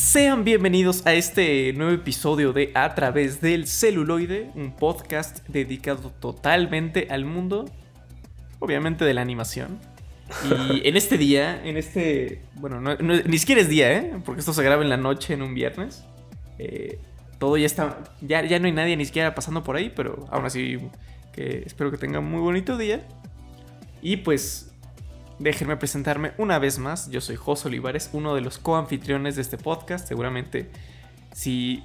[0.00, 7.08] Sean bienvenidos a este nuevo episodio de A través del celuloide, un podcast dedicado totalmente
[7.10, 7.66] al mundo,
[8.60, 9.78] obviamente de la animación.
[10.72, 14.12] Y en este día, en este, bueno, ni siquiera es día, ¿eh?
[14.24, 16.02] Porque esto se graba en la noche, en un viernes.
[16.58, 16.98] Eh,
[17.38, 20.46] todo ya está, ya, ya no hay nadie ni siquiera pasando por ahí, pero aún
[20.46, 20.78] así
[21.34, 23.06] que espero que tengan muy bonito día.
[24.00, 24.69] Y pues
[25.40, 27.10] déjenme presentarme una vez más.
[27.10, 30.06] Yo soy José Olivares, uno de los coanfitriones de este podcast.
[30.06, 30.70] Seguramente
[31.32, 31.82] si,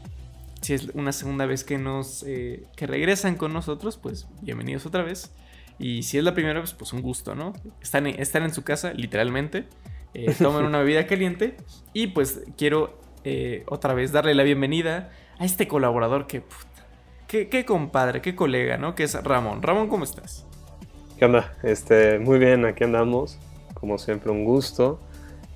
[0.61, 5.03] si es una segunda vez que nos eh, que regresan con nosotros, pues bienvenidos otra
[5.03, 5.33] vez.
[5.79, 7.53] Y si es la primera vez, pues un gusto, ¿no?
[7.81, 9.65] Están, están en su casa, literalmente.
[10.13, 11.55] Eh, toman una bebida caliente.
[11.93, 16.43] Y pues quiero eh, otra vez darle la bienvenida a este colaborador que...
[17.27, 18.95] qué, qué compadre, qué colega, ¿no?
[18.95, 19.61] Que es Ramón.
[19.61, 20.45] Ramón, ¿cómo estás?
[21.17, 21.53] ¿Qué onda?
[21.63, 23.39] Este, muy bien, aquí andamos.
[23.75, 24.99] Como siempre, un gusto.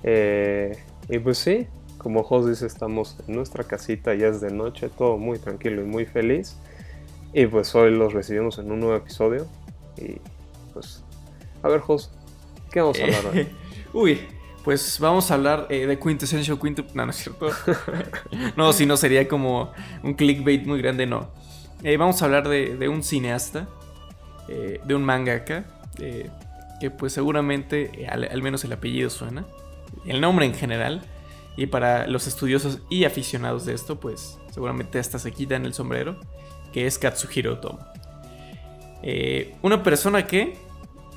[0.03, 0.77] Eh,
[1.09, 1.67] y pues sí,
[1.97, 5.85] como Jos dice, estamos en nuestra casita, ya es de noche, todo muy tranquilo y
[5.85, 6.57] muy feliz.
[7.33, 9.47] Y pues hoy los recibimos en un nuevo episodio.
[9.97, 10.17] Y
[10.73, 11.03] pues,
[11.63, 12.11] a ver, Jos,
[12.71, 13.47] ¿qué vamos a hablar hoy?
[13.93, 14.21] Uy,
[14.63, 16.93] pues vamos a hablar eh, de Quintessential Quintuple.
[16.95, 17.49] No, no es cierto.
[18.55, 19.71] no, si no sería como
[20.03, 21.31] un clickbait muy grande, no.
[21.83, 23.67] Eh, vamos a hablar de, de un cineasta
[24.51, 25.63] eh, de un mangaka,
[25.99, 26.27] eh,
[26.79, 29.45] que pues seguramente eh, al, menos el apellido suena,
[30.05, 31.01] el nombre en general,
[31.57, 36.17] y para los estudiosos y aficionados de esto, pues seguramente hasta se quitan el sombrero,
[36.71, 37.79] que es Katsuhiro Otomo.
[39.61, 40.57] una persona que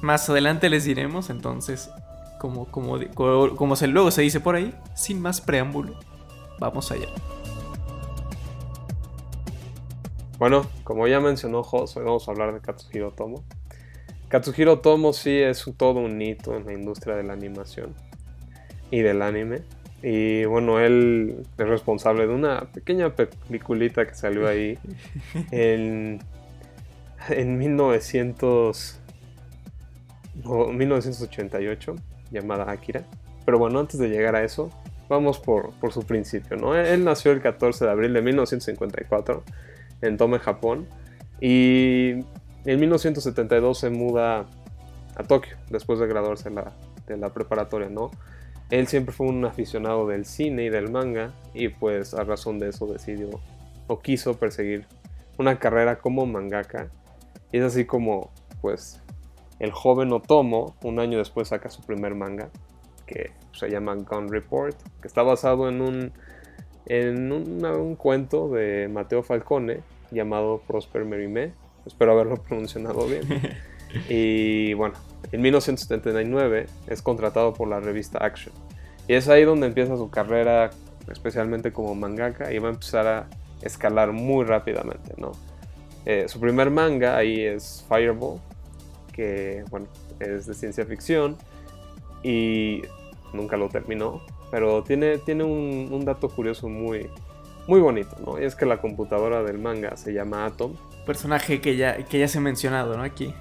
[0.01, 1.91] más adelante les diremos, entonces,
[2.41, 5.99] como, como, como se, luego se dice por ahí, sin más preámbulo,
[6.59, 7.07] vamos allá.
[10.43, 13.45] Bueno, como ya mencionó Jos, hoy vamos a hablar de Katsuhiro Tomo.
[14.33, 17.95] Katsuhiro Tomo sí es todo un hito en la industria de la animación
[18.91, 19.61] y del anime.
[20.03, 24.79] Y bueno, él es responsable de una pequeña peliculita que salió ahí
[25.51, 26.21] en,
[27.29, 29.01] en 1900,
[30.47, 31.97] 1988
[32.31, 33.05] llamada Akira.
[33.45, 34.71] Pero bueno, antes de llegar a eso,
[35.11, 36.57] vamos por, por su principio.
[36.57, 36.75] ¿no?
[36.75, 39.45] Él nació el 14 de abril de 1954
[40.01, 40.89] en Tome, Japón.
[41.39, 42.25] Y
[42.65, 44.47] en 1972 se muda
[45.17, 46.51] a Tokio, después de graduarse
[47.07, 48.11] de la preparatoria, ¿no?
[48.71, 52.71] Él siempre fue un aficionado del cine y del manga y pues a razón de
[52.71, 53.29] eso decidió
[53.87, 54.87] o quiso perseguir
[55.39, 56.89] una carrera como mangaka.
[57.53, 58.31] Y es así como
[58.63, 59.03] pues
[59.59, 62.49] el joven Otomo un año después saca su primer manga
[63.07, 66.13] que se llama Gun Report, que está basado en un
[66.87, 69.81] en un cuento de Mateo Falcone
[70.11, 71.53] llamado Prosper Merime.
[71.87, 73.23] Espero haberlo pronunciado bien.
[74.09, 74.95] y bueno,
[75.31, 78.55] en 1979 es contratado por la revista Action.
[79.09, 80.71] Y es ahí donde empieza su carrera,
[81.11, 83.27] especialmente como mangaka, y va a empezar a
[83.63, 85.33] escalar muy rápidamente, ¿no?
[86.05, 88.41] Eh, su primer manga ahí es Fireball,
[89.13, 89.87] que bueno,
[90.19, 91.37] es de ciencia ficción
[92.23, 92.83] y
[93.33, 97.09] nunca lo terminó, pero tiene, tiene un, dato curioso muy,
[97.69, 98.41] muy bonito, ¿no?
[98.41, 100.75] Y es que la computadora del manga se llama Atom.
[101.07, 103.03] Personaje que ya, que ya se ha mencionado, ¿no?
[103.03, 103.35] Aquí.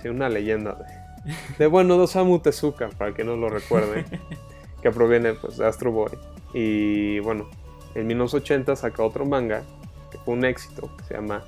[0.00, 4.04] Sí, una leyenda de, de bueno, de Osamu Tezuka, para que no lo recuerde,
[4.82, 6.12] que proviene pues, de Astro Boy.
[6.54, 7.48] Y bueno,
[7.94, 9.62] en 1980 saca otro manga,
[10.10, 11.44] que fue un éxito, que se llama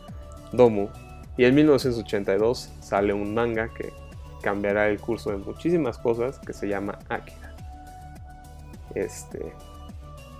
[0.52, 0.88] Domu.
[1.36, 3.92] Y en 1982 sale un manga que
[4.42, 7.54] cambiará el curso de muchísimas cosas, que se llama Akira.
[8.94, 9.52] Este.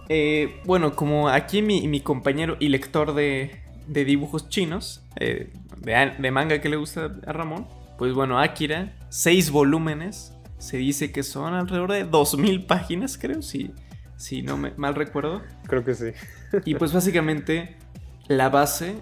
[0.08, 3.59] Eh, bueno, como aquí mi, compañero y lector de,
[3.90, 7.66] dibujos chinos, eh, de, manga que le gusta a Ramón,
[7.98, 13.72] pues bueno, Akira, seis volúmenes, se dice que son alrededor de 2000 páginas, creo, si,
[14.16, 15.42] si no me mal recuerdo.
[15.66, 16.12] Creo que sí.
[16.64, 17.76] y pues básicamente
[18.28, 18.96] la base,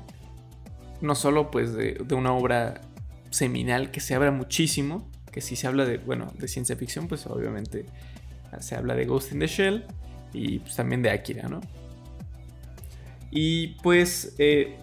[1.01, 2.81] no solo pues de, de una obra
[3.31, 7.27] seminal que se abra muchísimo, que si se habla de, bueno, de ciencia ficción, pues
[7.27, 7.87] obviamente
[8.61, 9.85] se habla de Ghost in the Shell
[10.33, 11.61] y pues, también de Akira, ¿no?
[13.31, 14.77] Y pues, eh,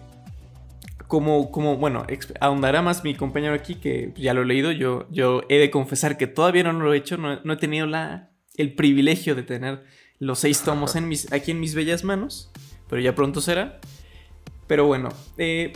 [1.06, 2.06] como, como, bueno,
[2.40, 6.16] ahondará más mi compañero aquí, que ya lo he leído, yo, yo he de confesar
[6.16, 9.84] que todavía no lo he hecho, no, he tenido la, el privilegio de tener
[10.18, 10.96] los seis tomos
[11.32, 12.50] aquí en mis bellas manos,
[12.88, 13.80] pero ya pronto será.
[14.66, 15.72] Pero bueno, eh,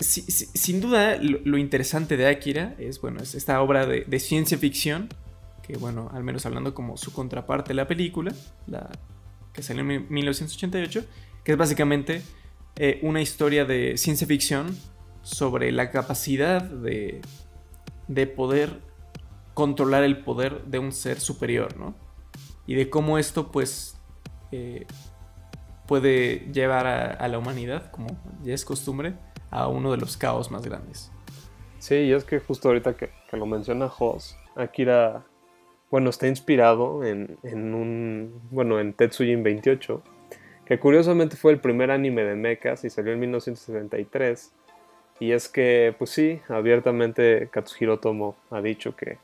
[0.00, 5.08] sin duda lo, interesante de Akira es, bueno, es esta obra de, de ciencia ficción
[5.66, 8.34] que bueno, al menos hablando como su contraparte la película,
[8.66, 8.90] la
[9.52, 11.04] que salió en 1988,
[11.44, 12.22] que es básicamente
[12.76, 14.76] eh, una historia de ciencia ficción
[15.22, 17.20] sobre la capacidad de,
[18.08, 18.80] de poder
[19.54, 21.94] controlar el poder de un ser superior, ¿no?
[22.66, 24.00] y de cómo esto pues
[24.52, 24.86] eh,
[25.86, 28.08] puede llevar a, la humanidad, como
[28.42, 29.14] ya es costumbre,
[29.50, 31.12] a uno de los caos más grandes.
[31.78, 35.26] Sí, y es que justo ahorita que, lo menciona Hoss, Akira,
[35.90, 40.02] bueno, está inspirado en, en un, bueno, en Tetsujin 28,
[40.66, 44.52] que curiosamente fue el primer anime de mechas y salió en 1973.
[45.20, 49.18] Y es que, pues sí, abiertamente Katsuhiro Tomo ha dicho que,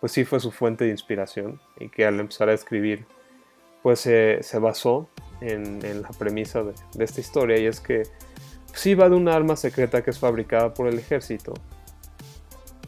[0.00, 3.04] pues sí fue su fuente de inspiración y que al empezar a escribir,
[3.82, 5.08] pues se basó
[5.42, 6.74] en, la premisa de,
[7.04, 8.04] esta historia y es que
[8.74, 11.54] sí va de una arma secreta que es fabricada por el ejército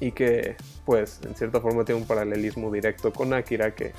[0.01, 3.93] y que pues en cierta forma tiene un paralelismo directo con Akira que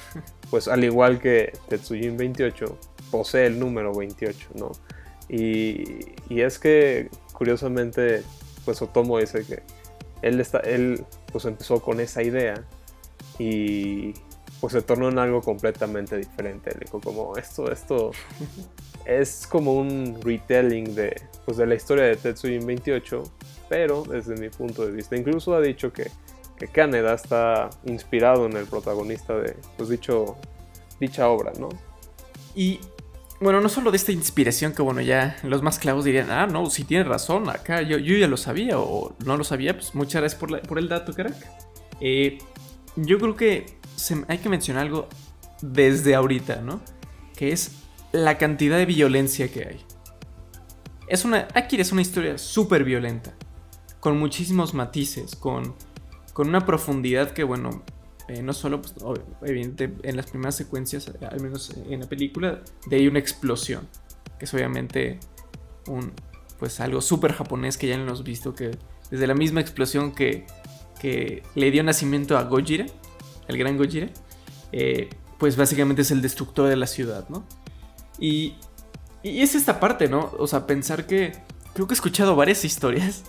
[0.50, 2.78] pues al igual que Tetsujin 28
[3.18, 4.72] posee el número 28, ¿no?
[5.30, 5.84] Y,
[6.30, 8.24] y es que curiosamente
[8.66, 9.64] pues Otomo dice que
[10.22, 12.64] él, está, él pues empezó con esa idea
[13.38, 14.14] y
[14.60, 16.76] pues se tornó en algo completamente diferente.
[16.80, 18.12] Dijo como esto, esto
[19.06, 23.24] es como un retelling de, pues, de la historia de Tetsujin 28,
[23.70, 25.16] pero desde mi punto de vista.
[25.16, 26.10] Incluso ha dicho que,
[26.58, 30.38] que Kaneda está inspirado en el protagonista de pues, dicho,
[31.00, 31.70] dicha obra, ¿no?
[32.56, 32.80] Y
[33.42, 36.70] bueno, no solo de esta inspiración que, bueno, ya los más clavos dirían, ah, no,
[36.70, 40.22] si tiene razón, acá yo, yo ya lo sabía o no lo sabía, pues muchas
[40.22, 41.36] gracias por, por el dato, crack.
[42.00, 42.38] Eh,
[42.96, 43.66] yo creo que
[44.28, 45.10] hay que mencionar algo
[45.62, 46.82] desde ahorita, ¿no?
[47.36, 47.72] Que es
[48.12, 49.86] la cantidad de violencia que hay.
[51.08, 53.34] Es una, Akira es una historia súper violenta,
[54.00, 55.76] con muchísimos matices, con,
[56.34, 57.84] con una profundidad que, bueno,
[58.28, 58.96] eh, no solo, pues,
[59.44, 63.88] evidente, en las primeras secuencias, al menos en la película, de ahí una explosión,
[64.40, 65.20] que es obviamente
[65.88, 66.12] un,
[66.58, 68.72] pues algo súper japonés que ya lo hemos visto, que
[69.12, 70.48] desde la misma explosión que,
[71.00, 72.88] que le dio nacimiento a Gojira,
[73.48, 74.10] el gran Gojira,
[74.72, 77.46] eh, pues básicamente es el destructor de la ciudad, ¿no?
[78.18, 78.56] Y,
[79.22, 80.32] y es esta parte, ¿no?
[80.40, 81.34] O sea, pensar que
[81.74, 83.24] creo que he escuchado varias historias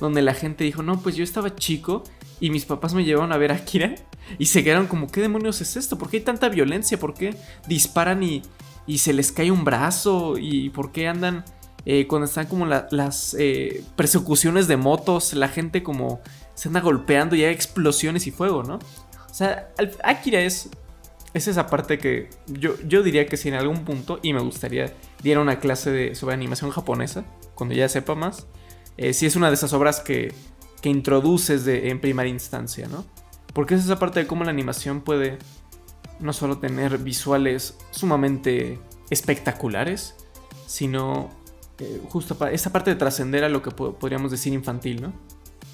[0.00, 2.02] donde la gente dijo, no, pues yo estaba chico
[2.40, 3.94] y mis papás me llevaron a ver a Akira
[4.38, 5.98] y se quedaron como, ¿qué demonios es esto?
[5.98, 6.98] ¿Por qué hay tanta violencia?
[6.98, 7.36] ¿Por qué
[7.68, 8.42] disparan y,
[8.86, 10.36] y se les cae un brazo?
[10.38, 11.44] ¿Y por qué andan
[11.86, 16.20] eh, cuando están como las eh, persecuciones de motos, la gente como
[16.54, 18.74] se anda golpeando y hay explosiones y fuego, ¿no?
[18.74, 19.70] O sea,
[20.04, 20.68] Akira es,
[21.32, 24.92] es esa parte que yo, yo diría que si en algún punto, y me gustaría,
[25.22, 27.24] diera una clase de, sobre animación japonesa,
[27.54, 28.46] cuando ya sepa más,
[29.00, 30.32] eh, si es una de esas obras que,
[30.82, 33.04] que introduces de, en primera instancia, ¿no?
[33.54, 35.38] Porque es esa parte de cómo la animación puede
[36.20, 40.14] no solo tener visuales sumamente espectaculares,
[40.66, 41.30] sino
[41.78, 45.14] eh, justo esa parte de trascender a lo que podríamos decir infantil, ¿no?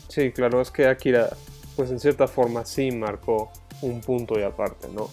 [0.09, 1.37] Sí, claro, es que Akira
[1.75, 3.51] pues en cierta forma sí marcó
[3.83, 5.11] un punto y aparte, ¿no?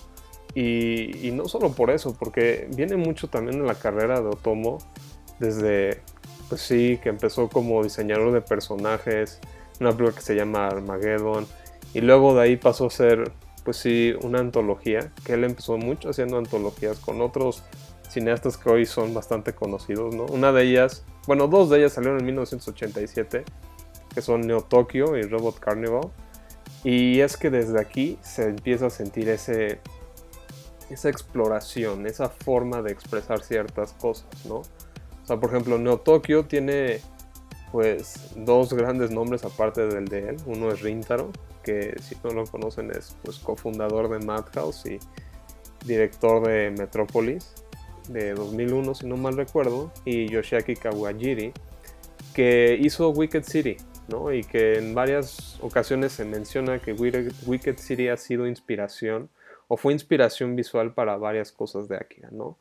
[0.56, 4.78] Y, no solo por eso, porque viene mucho también en la carrera de Otomo,
[5.40, 6.04] desde,
[6.50, 9.40] pues sí, que empezó como diseñador de personajes,
[9.80, 11.48] una película que se llama Armageddon,
[11.94, 13.32] y luego de ahí pasó a ser,
[13.64, 17.64] pues sí, una antología, que él empezó mucho haciendo antologías con otros
[18.10, 20.26] cineastas que hoy son bastante conocidos, ¿no?
[20.26, 23.44] Una de ellas, bueno, dos de ellas salieron en 1987,
[24.14, 26.12] que son Neo Tokyo y Robot Carnival,
[26.84, 29.80] y es que desde aquí se empieza a sentir ese,
[30.90, 34.62] esa exploración, esa forma de expresar ciertas cosas, ¿no?
[35.24, 37.00] O sea, por ejemplo, Neo Tokyo tiene
[37.72, 40.38] pues dos grandes nombres aparte del de él.
[40.46, 41.32] Uno es Rintaro,
[41.64, 45.00] que si no lo conocen es pues cofundador de Madhouse y
[45.86, 47.54] director de Metropolis
[48.10, 51.54] de 2001 si no mal recuerdo, y Yoshiaki Kawajiri,
[52.34, 53.78] que hizo Wicked City,
[54.34, 59.30] y que en varias ocasiones se menciona que Wicked City ha sido inspiración
[59.68, 62.58] o fue inspiración visual para varias cosas de Akira, ¿no?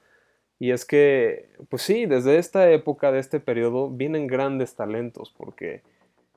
[0.63, 5.83] Y es que, pues sí, desde esta época, de este periodo, vienen grandes talentos, porque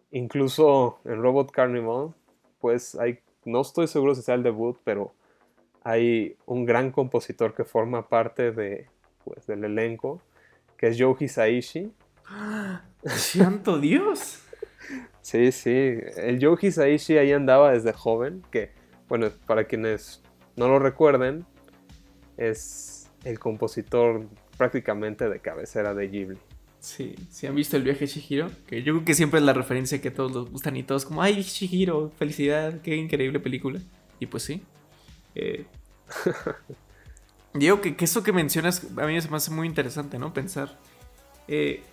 [0.10, 2.15] incluso en Robot Carnival,
[2.60, 5.13] pues hay, no estoy seguro si sea el debut, pero
[5.84, 8.88] hay un gran compositor que forma parte de,
[9.24, 10.20] pues, del elenco,
[10.75, 11.94] que es Yoji Saishi.
[13.03, 14.41] ¡Santo Dios!
[15.22, 15.98] Sí, sí.
[16.17, 18.70] El Joe Hisaishi ahí andaba desde joven, que,
[19.08, 20.22] bueno, para quienes
[20.55, 21.48] no lo recuerden,
[22.38, 22.94] es
[23.25, 24.27] el compositor
[24.58, 26.38] prácticamente de cabecera de Ghibli.
[26.79, 29.53] Sí, si han visto el viaje de Shihiro, que yo creo que siempre es la
[29.53, 33.82] referencia que todos los gustan y todos como, ay, Shihiro, felicidad, qué increíble película.
[34.20, 34.62] Y pues sí.
[35.34, 35.65] Eh,
[37.53, 40.34] digo que, que, eso que mencionas a mí se me hace muy interesante, ¿no?
[40.34, 40.77] Pensar.
[41.48, 41.84] Eh,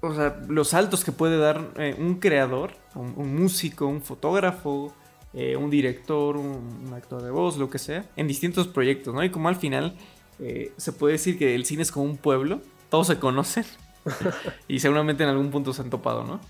[0.00, 4.94] o sea, los saltos que puede dar eh, un creador, un, músico, un fotógrafo,
[5.32, 9.24] eh, un director, un, actor de voz, lo que sea, en distintos proyectos, ¿no?
[9.24, 9.96] Y como al final
[10.40, 13.64] eh, se puede decir que el cine es como un pueblo, todos se conocen
[14.68, 16.40] y seguramente en algún punto se han topado, ¿no?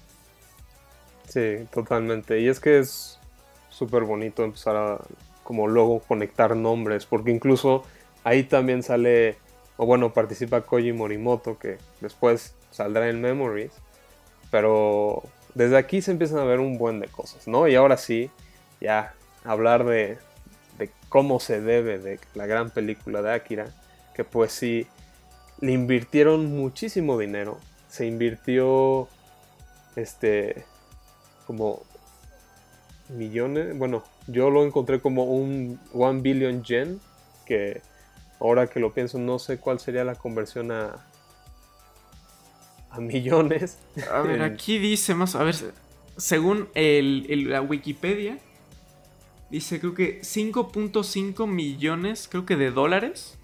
[1.29, 2.41] Sí, totalmente.
[2.41, 3.19] Y es que es
[3.69, 4.99] súper bonito empezar a,
[5.43, 7.85] como luego, conectar nombres, porque incluso
[8.25, 9.37] ahí también sale,
[9.77, 13.73] o bueno, participa Koji Morimoto, que después saldrá en Memories,
[14.51, 15.23] pero
[15.55, 17.69] desde aquí se empiezan a ver un buen de cosas, ¿no?
[17.69, 18.31] Y ahora sí,
[18.81, 19.15] ya
[19.45, 20.19] hablar de,
[20.79, 23.67] de cómo se debe de la gran película de Akira,
[24.15, 24.87] que pues sí,
[25.61, 29.09] le invirtieron muchísimo dinero, se invirtió,
[29.97, 30.65] este,
[31.47, 31.83] como
[33.09, 37.01] millones, bueno, yo lo encontré como un 1 billion yen,
[37.45, 37.81] que
[38.41, 41.07] ahora que lo pienso no sé cuál sería la conversión a,
[42.91, 43.79] a millones.
[44.11, 45.55] A ver, aquí dice más, a ver,
[46.17, 48.39] según el, la Wikipedia,
[49.51, 53.39] dice creo que 5.5 millones, creo que de dólares.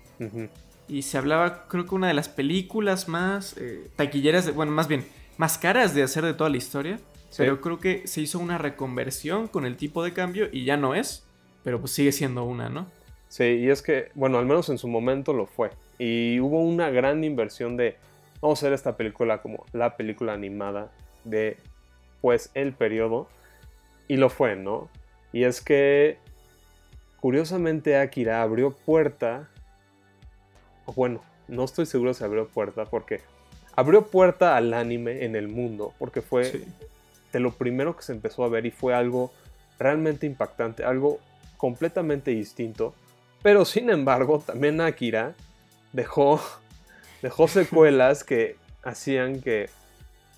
[0.89, 5.05] Y se hablaba, creo que una de las películas más eh, taquilleras, bueno, más bien,
[5.37, 7.01] más caras de hacer de toda la historia.
[7.37, 10.95] Pero creo que se hizo una reconversión con el tipo de cambio y ya no
[10.95, 11.25] es,
[11.65, 12.87] pero pues sigue siendo una, ¿no?
[13.29, 15.71] Sí, y es que, bueno, al menos en su momento lo fue.
[15.99, 17.97] Y hubo una gran inversión de,
[18.43, 20.93] vamos a hacer esta película como la película animada
[21.25, 21.57] de,
[22.21, 23.29] pues, el periodo.
[24.09, 24.91] Y lo fue, ¿no?
[25.33, 26.19] Y es que,
[27.21, 29.49] curiosamente, Akira abrió puerta,
[30.85, 33.21] o bueno, no estoy seguro si abrió puerta, porque
[33.75, 36.65] abrió puerta al anime en el mundo, porque fue
[37.33, 39.33] de lo primero que se empezó a ver y fue algo
[39.79, 41.19] realmente impactante, algo
[41.57, 42.95] completamente distinto.
[43.43, 45.35] Pero sin embargo, también Akira
[45.93, 46.41] dejó,
[47.23, 49.71] dejó secuelas que hacían que,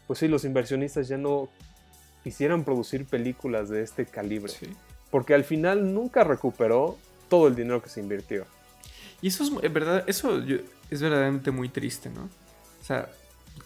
[0.07, 1.49] pues sí, los inversionistas ya no
[2.25, 4.53] quisieran producir películas de este calibre.
[5.11, 8.47] Porque al final nunca recuperó todo el dinero que se invirtió.
[9.21, 10.43] Y eso es verdad, eso
[10.91, 12.23] es verdaderamente muy triste, ¿no?
[12.25, 13.11] O sea,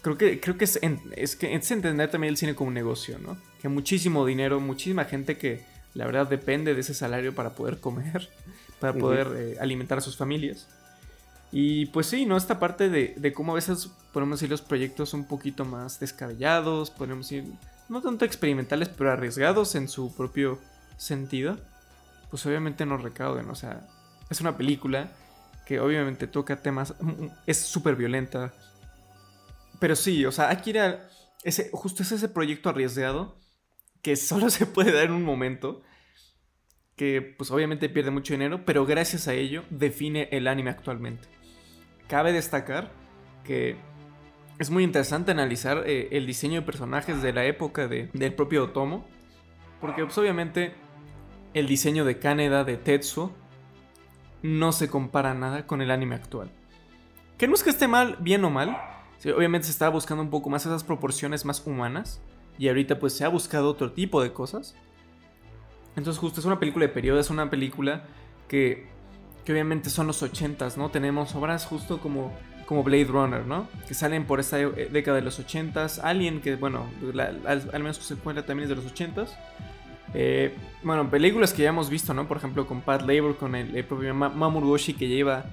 [0.01, 0.79] creo que, creo que es,
[1.15, 3.37] es, que es entender también el cine como un negocio, ¿no?
[3.61, 5.63] Que muchísimo dinero, muchísima gente que
[5.93, 8.29] la verdad depende de ese salario para poder comer,
[8.79, 10.67] para poder eh, alimentar a sus familias.
[11.51, 12.37] Y pues sí, ¿no?
[12.37, 16.91] Esta parte de, de, cómo a veces podemos decir los proyectos un poquito más descabellados,
[16.91, 17.45] podemos decir,
[17.89, 20.59] no tanto experimentales, pero arriesgados en su propio
[20.97, 21.57] sentido,
[22.29, 23.49] pues obviamente no recauden.
[23.49, 23.87] O sea,
[24.29, 25.11] es una película
[25.65, 26.95] que obviamente toca temas,
[27.45, 28.53] es súper violenta,
[29.79, 31.09] pero sí, o sea, Akira,
[31.43, 33.39] ese, justo es ese proyecto arriesgado
[34.01, 35.81] que solo se puede dar en un momento.
[36.95, 41.29] Que pues obviamente pierde mucho dinero, pero gracias a ello define el anime actualmente.
[42.09, 42.91] Cabe destacar
[43.45, 43.77] que
[44.59, 48.65] es muy interesante analizar eh, el diseño de personajes de la época de, del propio
[48.65, 49.05] Otomo.
[49.79, 50.73] Porque pues obviamente
[51.53, 53.31] el diseño de Kaneda, de Tetsuo,
[54.43, 56.51] no se compara nada con el anime actual.
[57.37, 58.77] Que no es que esté mal, bien o mal,
[59.33, 62.21] obviamente se estaba buscando un poco más esas proporciones más humanas.
[62.57, 64.75] Y ahorita pues se ha buscado otro tipo de cosas.
[65.95, 68.03] Entonces justo es una película de periodo, es una película
[68.49, 68.89] que,
[69.45, 70.91] que obviamente son los 80s, ¿no?
[70.91, 72.33] Tenemos obras justo como,
[72.69, 73.67] como Blade Runner, ¿no?
[73.87, 76.01] Que salen por esta eh, década de los 80s.
[76.03, 76.85] Alien, que bueno,
[77.47, 79.29] al, menos se encuentra también es de los 80s.
[80.13, 82.27] Eh, bueno, películas que ya hemos visto, ¿no?
[82.27, 85.45] Por ejemplo, con Pat Labor, con el, propio Mamoru Oshii que lleva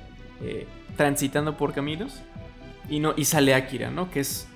[0.42, 0.66] eh,
[0.99, 2.20] transitando por caminos.
[2.90, 4.11] Y, no, y sale Akira, ¿no?
[4.11, 4.46] Que es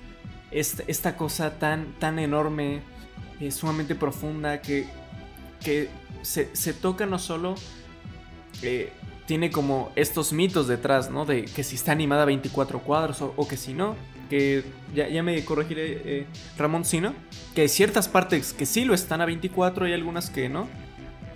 [0.51, 2.81] esta, cosa tan, tan enorme,
[3.39, 4.85] eh, sumamente profunda, que,
[5.65, 5.89] que
[6.21, 7.55] se, toca no solo...
[9.25, 11.25] Tiene como estos mitos detrás, ¿no?
[11.25, 13.95] De que si está animada a 24 cuadros o, que si no,
[14.29, 14.63] que
[14.93, 16.25] ya, me corregiré eh,
[16.57, 17.13] Ramón, si no,
[17.55, 20.67] que hay ciertas partes que sí lo están a 24 y algunas que no.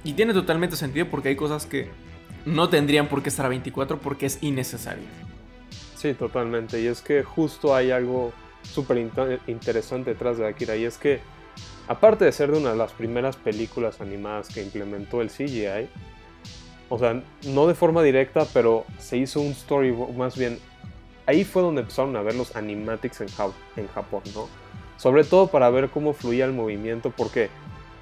[0.03, 1.89] Y tiene totalmente sentido porque hay cosas que
[2.45, 5.05] no tendrían por qué estar a 24 porque es innecesario.
[5.95, 6.81] Sí, totalmente.
[6.81, 8.97] Y es que justo hay algo súper
[9.47, 10.75] interesante detrás de Akira.
[10.75, 11.19] Y es que,
[11.87, 15.89] aparte de ser de una de las primeras películas animadas que implementó el CGI,
[16.89, 20.59] o sea, no de forma directa, pero se hizo un storyboard, más bien,
[21.25, 24.47] ahí fue donde empezaron a ver los animatics en, Japón, ¿no?
[24.97, 27.49] Sobre todo para ver cómo fluía el movimiento, porque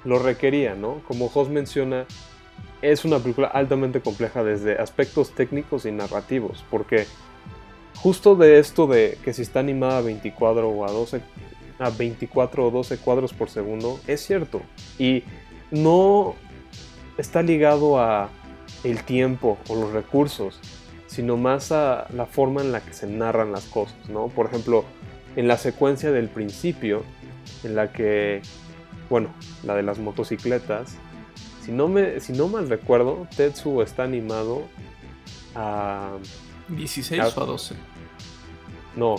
[0.04, 1.00] lo requería, ¿no?
[1.08, 2.06] Como Jos menciona,
[2.82, 7.06] es una película altamente compleja desde aspectos técnicos y narrativos, porque
[7.96, 11.22] justo de esto de que si está animada a 24 o a 12
[11.78, 14.60] a 24 o 12 cuadros por segundo es cierto
[14.98, 15.24] y
[15.70, 16.34] no
[17.18, 18.28] está ligado a
[18.84, 20.60] el tiempo o los recursos
[21.06, 24.84] sino más a la forma en la que se narran las cosas no por ejemplo
[25.36, 27.02] en la secuencia del principio
[27.62, 28.42] en la que
[29.10, 29.28] bueno
[29.64, 30.96] la de las motocicletas
[31.64, 34.64] si no, me, si no mal recuerdo, Tetsuo está animado
[35.54, 36.10] a...
[36.70, 37.74] ¿16 o a 12?
[38.96, 39.14] No,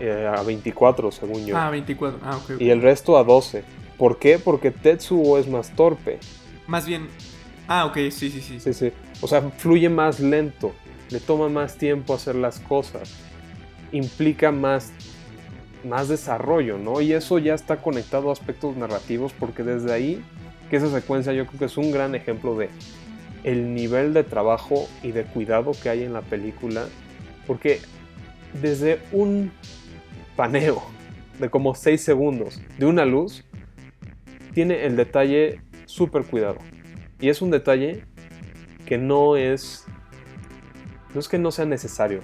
[0.00, 1.56] eh, a 24 según yo.
[1.56, 2.18] Ah, 24.
[2.24, 2.60] Ah, ok.
[2.60, 3.62] Y el resto a 12.
[3.96, 4.40] ¿Por qué?
[4.40, 6.18] Porque Tetsuo es más torpe.
[6.66, 7.08] Más bien...
[7.68, 8.60] Ah, ok, sí, sí, sí.
[8.60, 8.92] Sí, sí.
[9.20, 10.72] O sea, fluye más lento.
[11.10, 13.14] Le toma más tiempo hacer las cosas.
[13.92, 14.92] Implica más
[15.86, 17.00] más desarrollo, ¿no?
[17.00, 20.22] Y eso ya está conectado a aspectos narrativos porque desde ahí,
[20.68, 22.68] que esa secuencia yo creo que es un gran ejemplo de
[23.44, 26.86] el nivel de trabajo y de cuidado que hay en la película,
[27.46, 27.80] porque
[28.60, 29.52] desde un
[30.34, 30.82] paneo
[31.38, 33.44] de como 6 segundos de una luz,
[34.52, 36.58] tiene el detalle súper cuidado.
[37.20, 38.04] Y es un detalle
[38.84, 39.84] que no es,
[41.14, 42.20] no es que no sea necesario,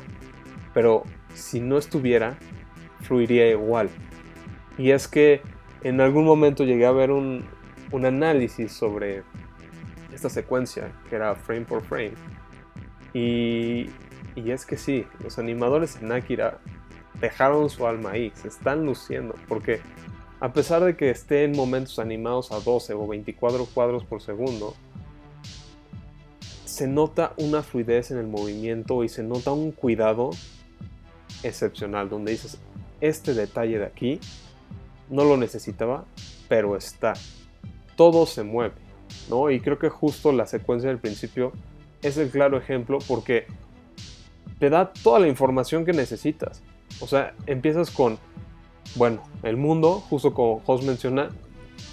[0.75, 2.37] pero si no estuviera,
[3.01, 3.89] fluiría igual.
[4.79, 5.43] Y es que
[5.83, 7.45] en algún momento llegué a ver un,
[7.91, 9.23] un análisis sobre
[10.13, 12.13] esta secuencia, que era frame por frame.
[13.15, 13.91] Y,
[14.35, 16.59] y es que sí, los animadores en Akira
[17.21, 19.81] dejaron su alma ahí, se están luciendo, porque
[20.43, 24.75] a pesar de que estén momentos animados a 12 o 24 cuadros por segundo,
[26.65, 30.31] se nota una fluidez en el movimiento y se nota un cuidado
[31.45, 32.59] excepcional, donde dices,
[33.01, 34.19] este detalle de aquí
[35.09, 36.07] no lo necesitaba,
[36.49, 37.13] pero está.
[37.95, 38.75] Todo se mueve,
[39.31, 39.49] ¿no?
[39.49, 41.53] Y creo que justo la secuencia del principio
[42.03, 43.47] es el claro ejemplo porque
[44.59, 46.65] te da toda la información que necesitas.
[46.99, 48.19] O sea, empiezas con,
[48.95, 51.31] bueno, el mundo, justo como Jos menciona,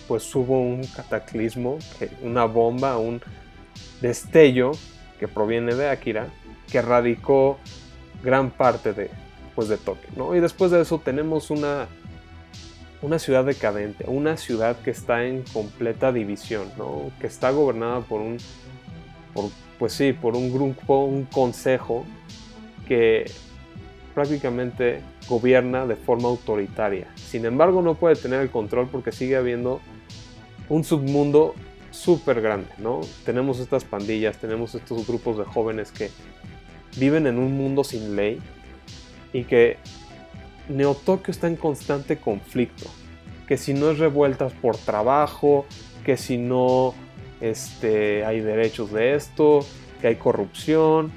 [0.08, 1.77] pues hubo un cataclismo,
[2.22, 3.22] una bomba, un
[4.01, 4.72] destello
[5.20, 6.27] que proviene de Akira,
[6.70, 7.58] que erradicó
[8.24, 9.10] gran parte de,
[9.56, 10.36] de Tokio, ¿no?
[10.36, 11.88] Y después de eso tenemos una,
[13.01, 17.12] una ciudad decadente, una ciudad que está en completa división, ¿no?
[17.19, 18.38] Que está gobernada por un,
[19.78, 22.06] pues sí, por un grupo, un consejo
[22.88, 23.30] que
[24.19, 27.08] prácticamente gobierna de forma autoritaria.
[27.15, 29.79] Sin embargo, no puede tener el control porque sigue habiendo
[30.67, 31.55] un submundo
[31.89, 32.99] súper grande, ¿no?
[33.23, 36.12] Tenemos estas pandillas, tenemos estos grupos de jóvenes que
[36.97, 38.41] viven en un mundo sin ley,
[39.32, 39.77] y que
[40.67, 42.88] Neo Tokio está en constante conflicto.
[43.47, 45.65] Que si no es revueltas por trabajo,
[46.03, 46.93] que si no
[47.39, 49.62] este, hay derechos de esto,
[50.01, 51.10] que hay corrupción,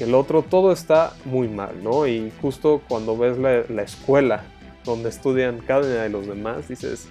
[0.00, 2.06] que el otro, todo está muy mal, ¿no?
[2.06, 4.44] Y justo cuando ves la, escuela
[4.82, 7.06] donde estudian cada uno de los demás, dices,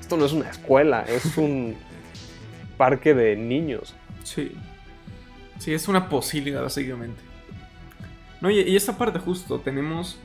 [0.00, 1.76] esto no es una escuela, es un
[2.76, 3.94] parque de niños.
[4.24, 4.56] Sí.
[5.60, 7.22] Sí, es una posibilidad, básicamente.
[8.40, 10.18] No, y, esta parte justo, tenemos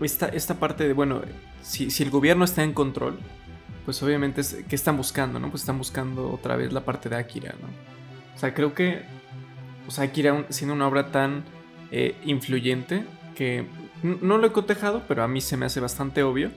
[0.00, 1.20] esta, esta parte de, bueno,
[1.60, 3.18] si, el gobierno está en control,
[3.84, 5.50] pues obviamente, es, ¿qué están buscando, no?
[5.50, 7.68] Pues están buscando otra vez la parte de Akira, ¿no?
[8.34, 9.02] O sea, creo que,
[9.88, 11.44] o sea, Akira siendo una obra tan
[11.90, 13.66] eh, influyente que
[14.02, 16.50] no lo he cotejado, pero a mí se me hace bastante obvio.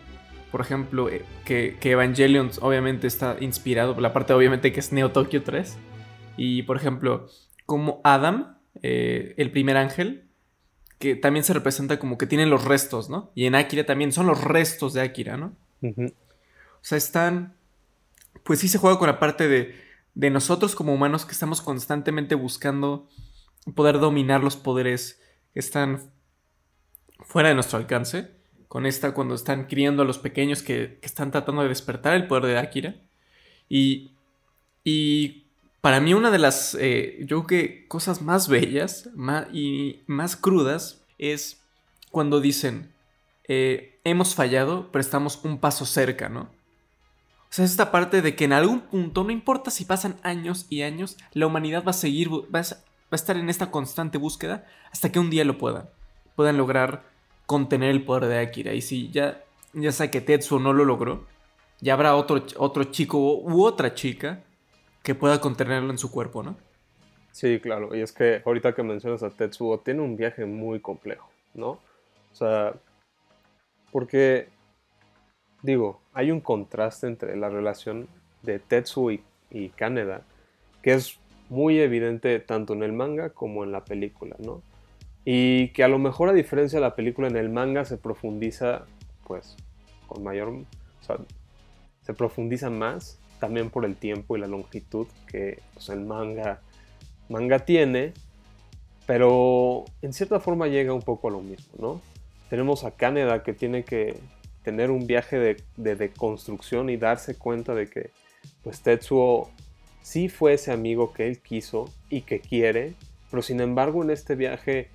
[0.52, 4.92] Por ejemplo, eh, que, que, Evangelion obviamente está inspirado por la parte obviamente que es
[4.92, 5.78] Neo Tokyo 3.
[6.36, 7.28] Y por ejemplo,
[7.66, 10.30] como Adam, eh, el primer ángel,
[11.00, 13.32] que también se representa como que tienen los restos, ¿no?
[13.34, 15.56] Y en Akira también son los restos de Akira, ¿no?
[15.82, 17.56] O sea, están...
[18.44, 19.76] Pues sí se juega con la parte de,
[20.16, 23.08] de nosotros como humanos que estamos constantemente buscando
[23.76, 25.22] poder dominar los poderes
[25.54, 26.12] que están
[27.20, 28.32] fuera de nuestro alcance.
[28.68, 32.46] Con esta, cuando están criando a los pequeños que, están tratando de despertar el poder
[32.46, 32.96] de Akira.
[33.68, 34.12] Y,
[34.84, 35.48] y
[35.82, 39.10] para mí una de las, eh, yo creo que cosas más bellas
[39.52, 41.62] y más crudas es
[42.12, 42.94] cuando dicen,
[43.48, 46.42] eh, hemos fallado, pero estamos un paso cerca, ¿no?
[46.42, 50.68] O sea, es esta parte de que en algún punto, no importa si pasan años
[50.70, 52.30] y años, la humanidad va a seguir,
[53.16, 55.90] estar en esta constante búsqueda hasta que un día lo puedan.
[56.36, 57.04] Puedan lograr
[57.46, 58.74] contener el poder de Akira.
[58.74, 59.44] Y si ya,
[59.74, 61.26] ya sea que Tetsuo no lo logró,
[61.82, 64.44] ya habrá otro, otro chico u otra chica
[65.04, 66.56] que pueda contenerlo en su cuerpo, ¿no?
[67.32, 67.96] Sí, claro.
[67.96, 71.72] Y es que ahorita que mencionas a Tetsuo, tiene un viaje muy complejo, ¿no?
[71.72, 72.74] O sea,
[73.92, 74.50] porque,
[75.62, 78.08] digo, hay un contraste entre la relación
[78.44, 80.22] de Tetsuo y, y Kaneda,
[80.82, 81.20] que es
[81.52, 84.64] muy evidente tanto en el manga como en la película, ¿no?
[85.26, 88.86] Y que a lo mejor a diferencia de la película en el manga se profundiza,
[89.28, 89.58] pues,
[90.08, 91.18] con mayor, o sea,
[92.04, 96.62] se profundiza más también por el tiempo y la longitud que pues, el manga,
[97.28, 98.14] manga tiene,
[99.06, 102.02] pero en cierta forma llega un poco a lo mismo, ¿no?
[102.50, 104.18] Tenemos a Kaneda que tiene que
[104.64, 108.12] tener un viaje de, de, construcción y darse cuenta de que
[108.64, 109.52] pues Tetsuo
[110.02, 112.94] sí fue ese amigo que él quiso y que quiere,
[113.30, 114.90] pero sin embargo en este viaje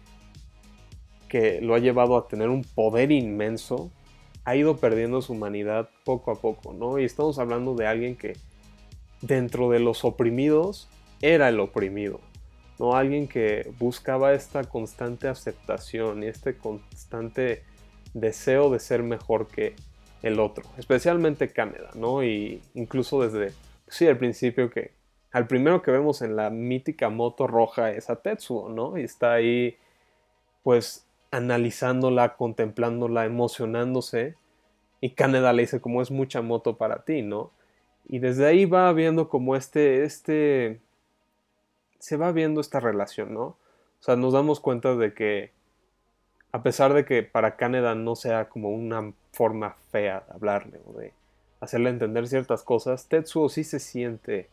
[1.29, 3.91] que lo ha llevado a tener un poder inmenso,
[4.45, 6.99] ha ido perdiendo su humanidad poco a poco, ¿no?
[6.99, 8.35] Y estamos hablando de alguien que
[9.21, 10.89] dentro de los oprimidos
[11.21, 12.21] era el oprimido,
[12.79, 12.95] ¿no?
[12.95, 17.65] Alguien que buscaba esta constante aceptación y este constante
[18.15, 19.75] deseo de ser mejor que
[20.23, 22.23] el otro, especialmente Canadá, ¿no?
[22.23, 23.55] Y incluso desde,
[23.89, 24.93] sí, al principio que,
[25.37, 28.97] al primero que vemos en la mítica moto roja es a Tetsuo, ¿no?
[28.97, 29.77] Y está ahí,
[30.63, 34.35] pues, analizándola, contemplándola, emocionándose.
[35.03, 37.51] Y Canadá le dice como es mucha moto para ti, ¿no?
[38.09, 40.81] Y desde ahí va viendo como este, este,
[41.99, 43.45] se va viendo esta relación, ¿no?
[43.45, 43.59] O
[44.01, 45.53] sea, nos damos cuenta de que
[46.51, 50.99] a pesar de que para Canadá no sea como una forma fea de hablarle o
[50.99, 51.13] de
[51.61, 54.49] hacerle entender ciertas cosas, Tetsuo sí se siente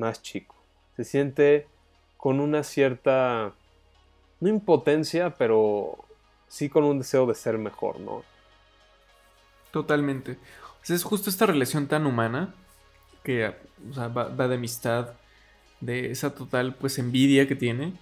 [0.00, 0.56] más chico.
[0.96, 1.68] Se siente
[2.16, 3.52] con una cierta,
[4.40, 6.04] no impotencia, pero
[6.48, 8.24] sí con un deseo de ser mejor, ¿no?
[9.70, 10.36] Totalmente.
[10.88, 12.54] es justo esta relación tan humana
[13.22, 13.54] que
[13.96, 15.12] va, de amistad,
[15.80, 17.94] de esa total pues envidia que tiene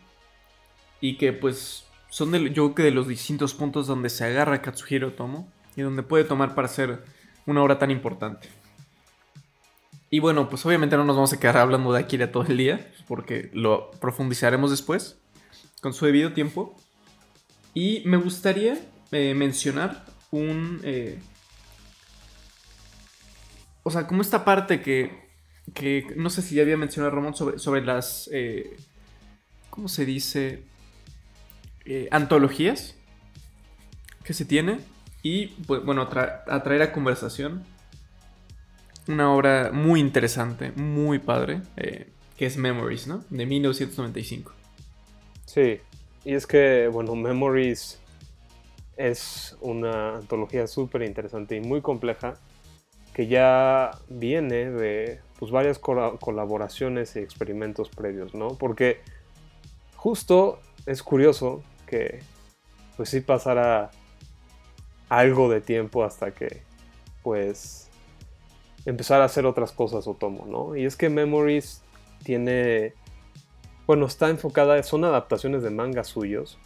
[1.01, 5.13] y que pues son de, yo que de los distintos puntos donde se agarra Katsuhiro
[5.13, 7.05] Tomo y donde puede tomar para ser
[7.47, 8.49] una obra tan importante.
[10.11, 12.93] Y bueno, pues obviamente no nos vamos a quedar hablando de Akira todo el día,
[13.07, 15.19] porque lo profundizaremos después,
[15.83, 16.75] con su debido tiempo.
[17.75, 18.79] Y me gustaría
[19.13, 20.81] eh, mencionar un...
[20.83, 21.19] Eh,
[23.83, 25.29] o sea, como esta parte que,
[25.75, 28.31] que no sé si ya había mencionado Ramón sobre, sobre las...
[28.33, 28.77] Eh,
[29.71, 30.65] ¿Cómo se dice?
[32.11, 32.97] antologías
[34.25, 34.81] que se tiene.
[35.23, 37.65] Y, pues, bueno, atraer a conversación
[39.09, 41.63] una obra muy interesante, muy padre,
[42.37, 43.25] que es Memories, ¿no?
[43.31, 44.53] De 1995.
[45.47, 45.81] Sí,
[46.25, 47.99] y es que, bueno, Memories
[48.97, 52.35] es una antología súper interesante y muy compleja
[53.15, 58.49] que ya viene de pues, varias colaboraciones y experimentos previos, ¿no?
[58.59, 59.01] Porque
[59.97, 62.21] justo es curioso que
[62.97, 63.91] pues sí pasara
[65.09, 66.63] algo de tiempo hasta que
[67.23, 67.88] pues
[68.89, 70.77] empezar a hacer otras cosas Otomo, ¿no?
[70.77, 71.83] Y es que Memories
[72.23, 72.95] tiene
[73.89, 76.59] bueno, está enfocada, son adaptaciones de mangas suyos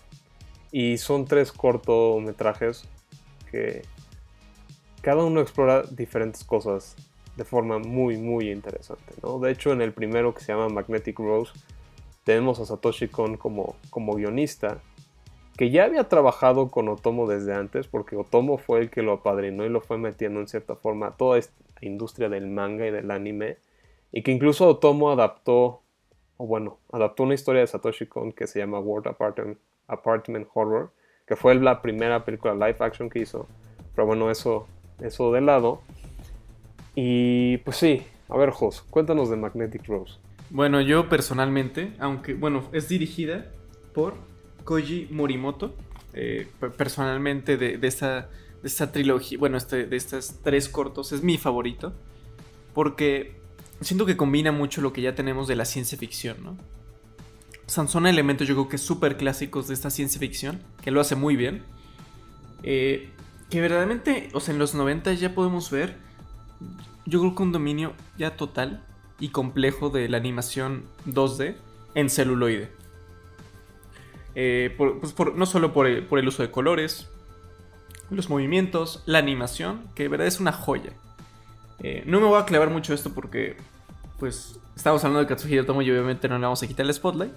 [0.72, 2.82] y son tres cortometrajes
[3.48, 3.82] que
[5.02, 6.96] cada uno explora diferentes cosas
[7.36, 9.14] de forma muy, muy interesante.
[9.22, 9.38] ¿no?
[9.38, 11.52] De hecho, en el primero que se llama Magnetic Rose,
[12.24, 14.80] tenemos a Satoshi Kon como, como guionista,
[15.56, 19.64] que ya había trabajado con Otomo desde antes, porque Otomo fue el que lo apadrinó
[19.64, 21.38] y lo fue metiendo en cierta forma a toda
[21.82, 23.58] industria del manga y del anime,
[24.12, 25.82] y que incluso Otomo adaptó
[26.42, 30.90] o bueno, adaptó una historia de Satoshi Kon que se llama World Apartment, Apartment Horror,
[31.24, 33.46] que fue la primera película live action que hizo.
[33.94, 34.66] Pero bueno, eso,
[35.00, 35.82] eso de lado.
[36.96, 40.18] Y pues sí, a ver, Jos, cuéntanos de Magnetic Rose.
[40.50, 43.46] Bueno, yo personalmente, aunque, bueno, es dirigida
[43.94, 44.14] por
[44.64, 45.74] Koji Morimoto.
[46.14, 48.28] Eh, personalmente, de, de, esta,
[48.62, 51.92] de esta trilogía, bueno, este, de estos tres cortos, es mi favorito.
[52.74, 53.36] Porque
[53.80, 56.56] siento que combina mucho lo que ya tenemos de la ciencia ficción, ¿no?
[57.66, 61.36] son elementos yo creo que súper clásicos de esta ciencia ficción, que lo hace muy
[61.36, 61.62] bien.
[62.62, 63.08] Eh,
[63.48, 65.96] que verdaderamente, o sea, en los 90 ya podemos ver,
[67.06, 68.84] yo creo que un dominio ya total
[69.20, 71.56] y complejo de la animación 2D
[71.94, 72.70] en celuloide.
[74.34, 77.08] Eh, pues no solo por el, uso de colores,
[78.16, 80.92] los movimientos, la animación, que de verdad es una joya.
[81.80, 83.56] Eh, no me voy a clavar mucho esto porque
[84.18, 87.32] pues estamos hablando de Katsuhiro Tomo y obviamente no le vamos a quitar el spotlight.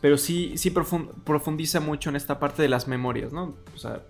[0.00, 3.54] Pero sí, sí profundiza mucho en esta parte de las memorias, ¿no?
[3.74, 4.02] O sea,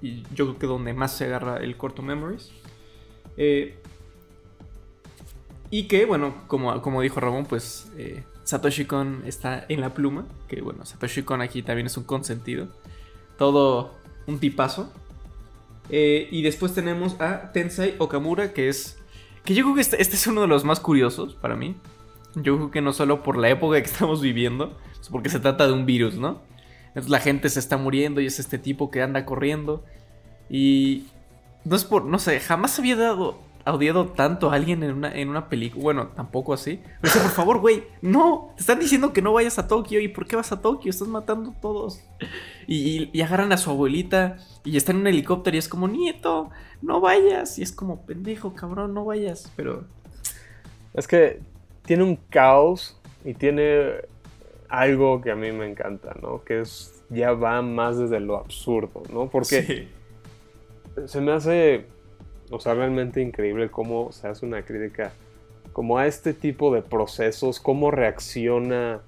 [0.00, 2.50] y yo creo que donde más se agarra el corto Memories.
[3.36, 3.78] Eh,
[5.70, 10.26] y que, bueno, como, como dijo Ramón, pues eh, Satoshi Kon está en la pluma.
[10.48, 12.68] Que bueno, Satoshi Kon aquí también es un consentido.
[13.36, 13.94] Todo
[14.26, 14.92] un tipazo.
[15.90, 18.98] Eh, y después tenemos a Tensai Okamura, que es
[19.44, 21.76] que yo creo que este, este, es uno de los más curiosos para mí.
[22.34, 25.66] Yo creo que no solo por la época que estamos viviendo, es porque se trata
[25.66, 26.42] de un virus, ¿no?
[26.88, 29.84] Entonces la gente se está muriendo y es este tipo que anda corriendo.
[30.50, 31.04] Y
[31.64, 33.38] no es por, no sé, jamás había dado
[33.74, 35.82] odiado tanto a alguien en una, en una película.
[35.82, 36.80] Bueno, tampoco así.
[37.00, 38.52] Pero dice, por favor, güey, no.
[38.56, 40.00] Te están diciendo que no vayas a Tokio.
[40.00, 40.90] ¿Y por qué vas a Tokio?
[40.90, 42.02] Estás matando a todos.
[42.66, 46.50] Y, y, agarran a su abuelita y está en un helicóptero y es como, nieto,
[46.82, 47.58] no vayas.
[47.58, 49.52] Y es como, pendejo, cabrón, no vayas.
[49.56, 49.84] Pero...
[50.94, 51.40] Es que
[51.84, 53.92] tiene un caos y tiene
[54.68, 56.44] algo que a mí me encanta, ¿no?
[56.44, 59.28] Que es, ya va más desde lo absurdo, ¿no?
[59.30, 59.88] Porque
[61.06, 61.86] se me hace,
[62.50, 65.12] o sea, realmente increíble cómo se hace una crítica
[65.72, 69.00] como a este tipo de procesos, cómo reacciona,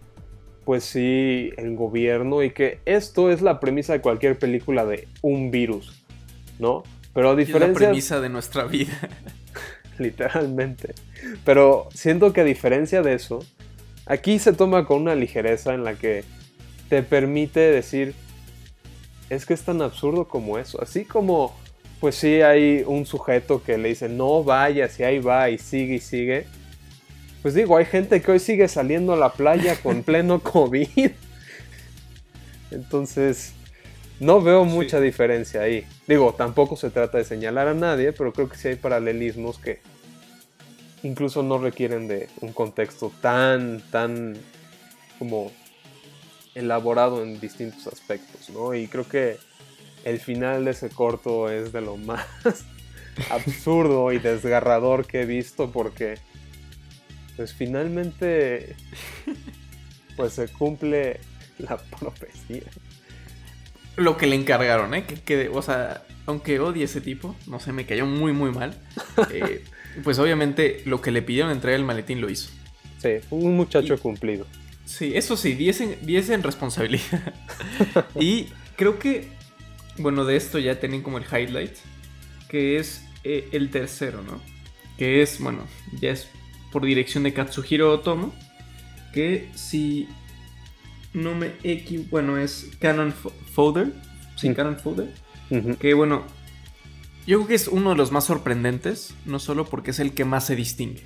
[0.64, 5.50] pues sí, el gobierno y que esto es la premisa de cualquier película de un
[5.50, 6.04] virus,
[6.58, 6.84] ¿no?
[7.12, 7.72] Pero a diferencia...
[7.72, 8.92] Es la premisa de nuestra vida.
[10.00, 10.94] literalmente.
[11.44, 13.44] Pero siento que a diferencia de eso,
[14.06, 16.24] aquí se toma con una ligereza en la que
[16.88, 18.14] te permite decir,
[19.28, 20.82] es que es tan absurdo como eso.
[20.82, 21.54] Así como,
[22.00, 25.96] pues sí, hay un sujeto que le dice, no vayas y ahí va y sigue
[25.96, 26.46] y sigue.
[27.42, 31.10] Pues digo, hay gente que hoy sigue saliendo a la playa con pleno COVID.
[32.70, 33.52] Entonces,
[34.18, 35.84] no veo mucha diferencia ahí.
[36.06, 39.80] Digo, tampoco se trata de señalar a nadie, pero creo que sí hay paralelismos que
[41.02, 44.36] incluso no requieren de un contexto tan, tan
[45.18, 45.52] como
[46.54, 48.74] elaborado en distintos aspectos, ¿no?
[48.74, 49.38] Y creo que
[50.04, 52.26] el final de ese corto es de lo más
[53.30, 56.18] absurdo y desgarrador que he visto porque
[57.36, 58.76] pues finalmente
[60.16, 61.20] pues se cumple
[61.58, 62.64] la profecía
[64.00, 65.04] lo que le encargaron, ¿eh?
[65.04, 68.74] Que, o sea, aunque odie ese tipo, no sé, me cayó muy, muy mal.
[69.30, 69.64] Eh,
[70.02, 72.50] pues obviamente lo que le pidieron entregar el maletín lo hizo.
[72.98, 74.46] Sí, un muchacho cumplido.
[74.84, 77.34] Sí, eso sí, 10 en, responsabilidad.
[78.18, 79.28] y creo que,
[80.00, 81.76] bueno, de esto ya tienen como el highlight,
[82.48, 84.40] que es eh, el tercero, ¿no?
[84.98, 85.66] Que es, bueno,
[86.00, 86.28] ya es
[86.72, 88.34] por dirección de Katsuhiro Otomo,
[89.12, 90.08] que si
[91.12, 93.92] no me equivoco, bueno, es Canon Folder,
[94.36, 95.12] sí, Canon Folder,
[95.78, 96.24] que bueno,
[97.26, 100.24] yo creo que es uno de los más sorprendentes, no solo porque es el que
[100.24, 101.04] más se distingue.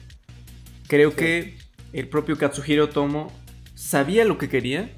[0.86, 1.56] Creo que
[1.92, 3.32] el propio Katsuhiro Tomo
[3.74, 4.90] sabía lo que quería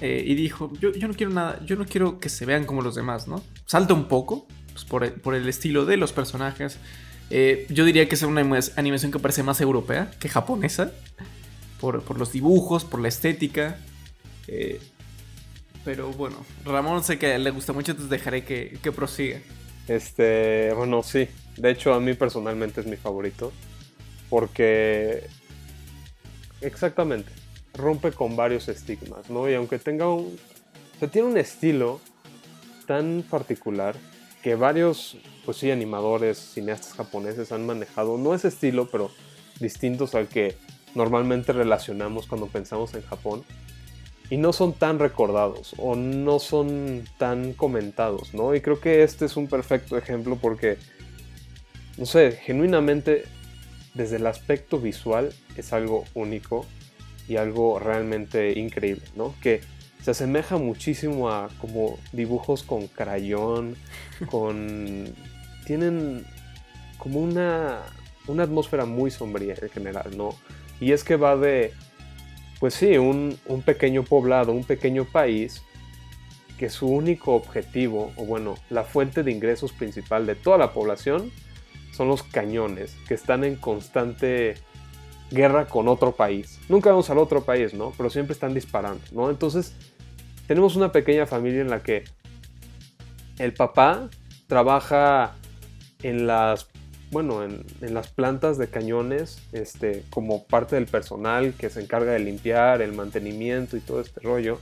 [0.00, 2.94] eh, y dijo, yo, no quiero nada, yo no quiero que se vean como los
[2.94, 3.42] demás, ¿no?
[3.66, 6.78] Salta un poco pues, por, el, estilo de los personajes.
[7.28, 8.40] Eh, yo diría que es una
[8.76, 10.92] animación que parece más europea que japonesa.
[11.80, 13.78] Por, por los dibujos, por la estética.
[14.48, 14.80] Eh,
[15.84, 19.40] pero bueno, Ramón sé que le gusta mucho, entonces dejaré que, que prosiga.
[19.88, 21.28] Este, bueno, sí.
[21.56, 23.52] De hecho, a mí personalmente es mi favorito.
[24.28, 25.26] Porque.
[26.60, 27.39] Exactamente.
[27.74, 29.48] Rompe con varios estigmas, ¿no?
[29.48, 30.38] Y aunque tenga un.
[31.00, 32.00] O tiene un estilo
[32.86, 33.96] tan particular
[34.42, 38.18] que varios, pues sí, animadores, cineastas japoneses han manejado.
[38.18, 39.10] No ese estilo, pero
[39.60, 40.56] distintos al que
[40.94, 43.44] normalmente relacionamos cuando pensamos en Japón
[44.30, 48.54] y no son tan recordados o no son tan comentados, ¿no?
[48.54, 50.78] Y creo que este es un perfecto ejemplo porque,
[51.98, 53.24] no sé, genuinamente
[53.94, 56.64] desde el aspecto visual es algo único
[57.30, 59.34] y algo realmente increíble, ¿no?
[59.40, 59.60] Que
[60.02, 63.76] se asemeja muchísimo a como dibujos con crayón,
[64.30, 65.06] con...
[65.64, 66.26] tienen
[66.98, 67.82] como una,
[68.26, 70.30] una atmósfera muy sombría en general, ¿no?
[70.80, 71.72] Y es que va de
[72.60, 75.62] pues sí, un, pequeño poblado, un pequeño país
[76.58, 81.32] que su único objetivo, o bueno, la fuente de ingresos principal de toda la población
[81.92, 84.54] son los cañones, que están en constante
[85.30, 86.58] guerra con otro país.
[86.68, 87.92] Nunca vamos al otro país, ¿no?
[87.96, 89.30] Pero siempre están disparando, ¿no?
[89.30, 89.74] Entonces,
[90.46, 92.04] tenemos una pequeña familia en la que
[93.38, 94.08] el papá
[94.48, 95.36] trabaja
[96.02, 96.68] en las
[97.10, 102.20] bueno, en, las plantas de cañones, este, como parte del personal que se encarga de
[102.20, 104.60] limpiar, el mantenimiento y todo este rollo.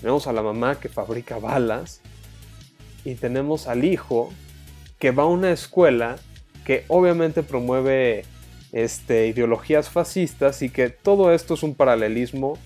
[0.00, 2.00] Tenemos a la mamá que fabrica balas
[3.04, 4.32] y tenemos al hijo
[4.98, 6.16] que va a una escuela
[6.64, 8.24] que obviamente promueve
[8.72, 12.58] este, ideologías fascistas y que todo esto es un paralelismo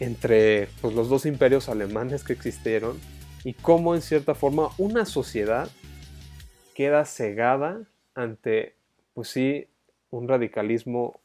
[0.00, 2.98] entre pues, los dos imperios alemanes que existieron
[3.44, 5.68] y cómo en cierta forma una sociedad
[6.74, 7.82] queda cegada
[8.14, 8.74] ante,
[9.14, 9.68] pues sí,
[10.10, 11.20] un radicalismo,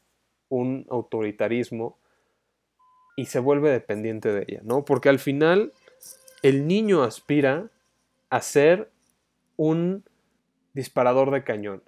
[0.48, 1.98] un autoritarismo
[3.16, 4.84] y se vuelve dependiente de ella, ¿no?
[4.84, 5.72] Porque al final
[6.42, 7.68] el niño aspira
[8.30, 8.90] a ser
[9.56, 10.04] un
[10.72, 11.82] disparador de cañón.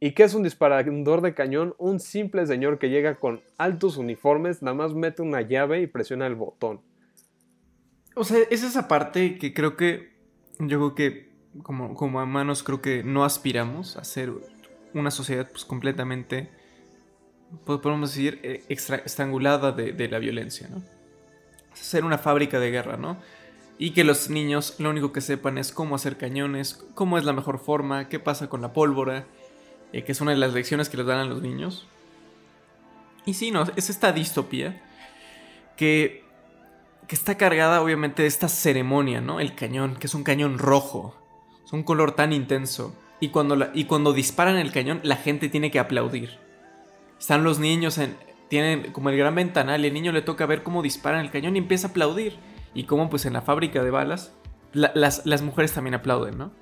[0.00, 1.74] ¿Y qué es un disparador de cañón?
[1.78, 6.26] Un simple señor que llega con altos uniformes, nada más mete una llave y presiona
[6.26, 6.80] el botón.
[8.14, 10.14] O sea, es esa parte que creo que
[10.58, 14.32] yo creo que como, como humanos creo que no aspiramos a ser
[14.92, 16.50] una sociedad pues completamente,
[17.64, 20.82] pues, podemos decir, eh, estrangulada de, la violencia, ¿no?
[21.72, 23.16] Ser una fábrica de guerra, ¿no?
[23.78, 27.32] Y que los niños lo único que sepan es cómo hacer cañones, cómo es la
[27.32, 29.26] mejor forma, qué pasa con la pólvora,
[29.94, 31.86] eh, que es una de las lecciones que les dan a los niños.
[33.24, 34.82] Y sí, no, es esta distopía
[35.76, 36.24] que,
[37.06, 39.38] que está cargada obviamente de esta ceremonia, ¿no?
[39.38, 41.16] El cañón, que es un cañón rojo,
[41.64, 42.94] es un color tan intenso.
[43.20, 46.38] Y cuando, y cuando disparan el cañón, la gente tiene que aplaudir.
[47.18, 48.16] Están los niños en,
[48.48, 51.54] tienen como el gran ventanal y el niño le toca ver cómo disparan el cañón
[51.54, 52.36] y empieza a aplaudir.
[52.74, 54.34] Y cómo pues en la fábrica de balas
[54.72, 56.52] las, las, mujeres también aplauden, ¿no?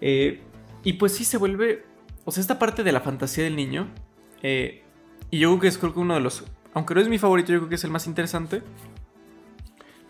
[0.00, 0.42] Eh,
[0.82, 1.84] y pues sí se vuelve,
[2.28, 3.88] o sea, esta parte de la fantasía del niño,
[4.42, 4.82] eh,
[5.30, 7.52] y yo creo que es creo que uno de los, aunque no es mi favorito,
[7.52, 8.62] yo creo que es el más interesante,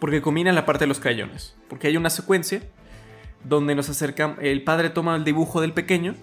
[0.01, 2.61] porque combina la parte de los crayones, porque hay una secuencia
[3.45, 6.17] donde nos acercan, el padre toma el dibujo del pequeño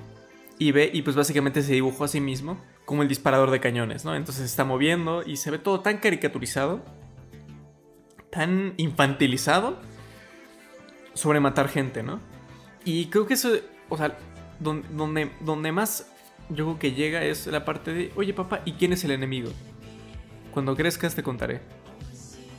[0.59, 4.03] y ve, y pues básicamente se dibujo a sí mismo como el disparador de cañones,
[4.03, 4.17] ¿no?
[4.17, 6.83] Entonces se está moviendo y se ve todo tan caricaturizado,
[8.31, 9.79] tan infantilizado
[11.13, 12.19] sobre matar gente, ¿no?
[12.83, 13.53] Y creo que eso,
[13.87, 14.17] o sea,
[14.59, 16.11] donde, donde, más
[16.49, 19.49] yo creo que llega es la parte de, oye papá, ¿y quién es el enemigo?
[20.51, 21.61] Cuando crezcas te contaré.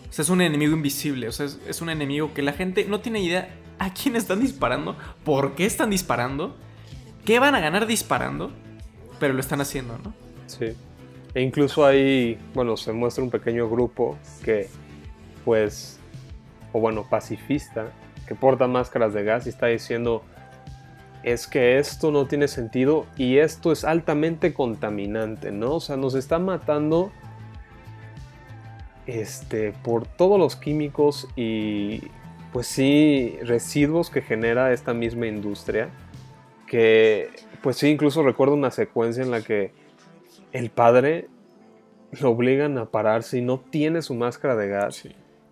[0.09, 2.87] O sea, es un enemigo invisible, o sea, es, es un enemigo que la gente
[2.87, 6.57] no tiene idea a quién están disparando, por qué están disparando,
[7.25, 8.53] qué van a ganar disparando
[9.19, 10.15] pero lo están haciendo, ¿no?
[10.47, 10.77] Sí.
[11.35, 14.69] E incluso ahí, bueno, se muestra un pequeño grupo que,
[15.45, 15.99] pues,
[16.73, 17.93] o bueno, pacifista,
[18.27, 20.25] que porta máscaras de gas y está diciendo,
[21.27, 25.75] es que esto no tiene sentido y esto es altamente contaminante, ¿no?
[25.75, 27.11] O sea, nos está matando
[29.09, 32.01] este, por todos los químicos y,
[32.53, 35.89] pues sí, residuos que genera esta misma industria,
[36.69, 39.73] que pues sí, incluso recuerdo una secuencia en la que
[40.53, 41.27] el padre
[42.21, 45.03] lo obligan a pararse y no tiene su máscara de gas.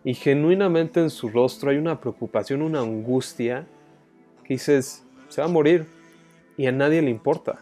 [0.04, 3.66] Y genuinamente en su rostro hay una preocupación, una angustia
[4.44, 5.03] que dices,
[5.34, 5.86] se va a morir
[6.56, 7.58] y a nadie le importa.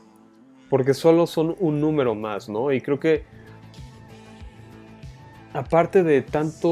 [0.68, 2.70] Porque solo son un número más, ¿no?
[2.70, 3.24] Y creo que
[5.54, 6.68] aparte de tanto,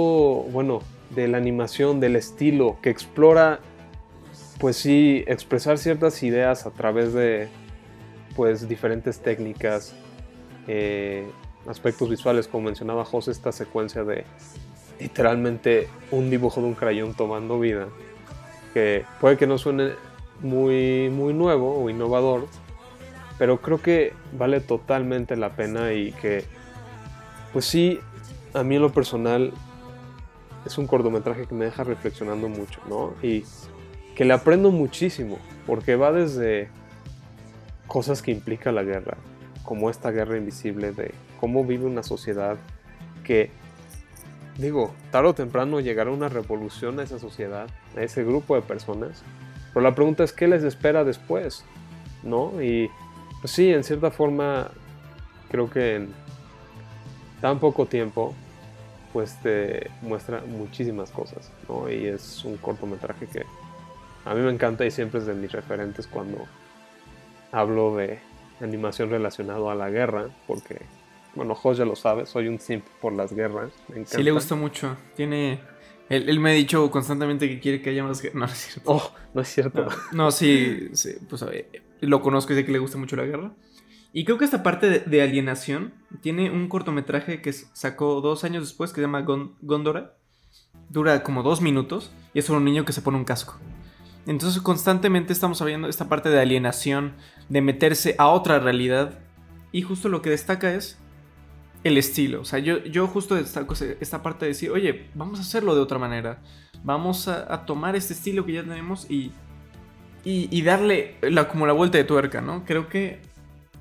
[0.52, 3.60] bueno, de la animación, del estilo, que explora,
[4.58, 7.48] pues sí, expresar ciertas ideas a través de,
[8.36, 9.94] pues diferentes técnicas,
[10.68, 11.26] eh,
[11.66, 14.24] aspectos visuales, como mencionaba José, esta secuencia de
[14.98, 17.88] literalmente un dibujo de un crayón tomando vida,
[18.74, 19.92] que puede que no suene
[20.42, 22.46] muy, muy nuevo o innovador,
[23.38, 26.44] pero creo que vale totalmente la pena y que,
[27.52, 28.00] pues sí,
[28.54, 29.52] a mí en lo personal
[30.66, 33.14] es un cortometraje que me deja reflexionando mucho, ¿no?
[33.22, 33.44] Y
[34.14, 36.68] que le aprendo muchísimo, porque va desde
[37.86, 39.16] cosas que implica la guerra,
[39.64, 42.56] como esta guerra invisible de cómo vive una sociedad
[43.24, 43.50] que,
[44.58, 49.22] digo, tarde o temprano llegará una revolución a esa sociedad, a ese grupo de personas,
[49.72, 51.64] pero la pregunta es qué les espera después,
[52.22, 52.60] ¿no?
[52.62, 52.90] Y
[53.40, 54.68] pues sí, en cierta forma,
[55.50, 56.12] creo que en
[57.40, 58.34] tan poco tiempo,
[59.12, 61.90] pues te muestra muchísimas cosas, ¿no?
[61.90, 63.44] Y es un cortometraje que
[64.24, 66.46] a mí me encanta y siempre es de mis referentes cuando
[67.52, 68.20] hablo de
[68.60, 70.82] animación relacionado a la guerra, porque,
[71.34, 73.72] bueno, Jos ya lo sabe, soy un simp por las guerras.
[73.88, 74.96] Me sí, le gusta mucho.
[75.16, 75.60] Tiene.
[76.10, 78.40] Él, me ha dicho constantemente que quiere que haya más guerra.
[78.40, 78.90] No, es cierto.
[78.90, 79.86] Oh, no es cierto.
[80.10, 80.90] No, sí,
[81.28, 81.44] pues
[82.00, 83.52] lo conozco y sé que le gusta mucho la guerra.
[84.12, 88.90] Y creo que esta parte de, alienación tiene un cortometraje que sacó dos años después
[88.90, 90.16] que se llama Gondora.
[90.88, 93.56] Dura como dos minutos y es sobre un niño que se pone un casco.
[94.26, 97.14] Entonces constantemente estamos viendo esta parte de alienación,
[97.48, 99.20] de meterse a otra realidad.
[99.70, 100.98] Y justo lo que destaca es
[101.84, 102.40] el estilo.
[102.40, 105.80] O sea, yo, yo justo destaco esta parte de decir, oye, vamos a hacerlo de
[105.80, 106.38] otra manera.
[106.82, 109.32] Vamos a, tomar este estilo que ya tenemos y,
[110.24, 112.64] y, darle la, como la vuelta de tuerca, ¿no?
[112.64, 113.20] Creo que...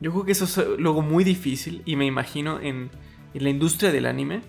[0.01, 2.89] Yo creo que eso es luego muy difícil y me imagino en,
[3.33, 4.41] en la industria del anime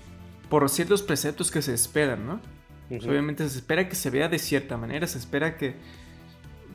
[0.48, 2.40] por ciertos preceptos que se esperan, ¿no?
[2.98, 5.75] obviamente se espera que se vea de cierta manera, se espera que,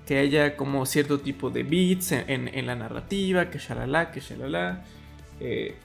[0.06, 4.86] que haya como cierto tipo de beats en, la narrativa, que shalala, que shalala.
[5.40, 5.76] Eh,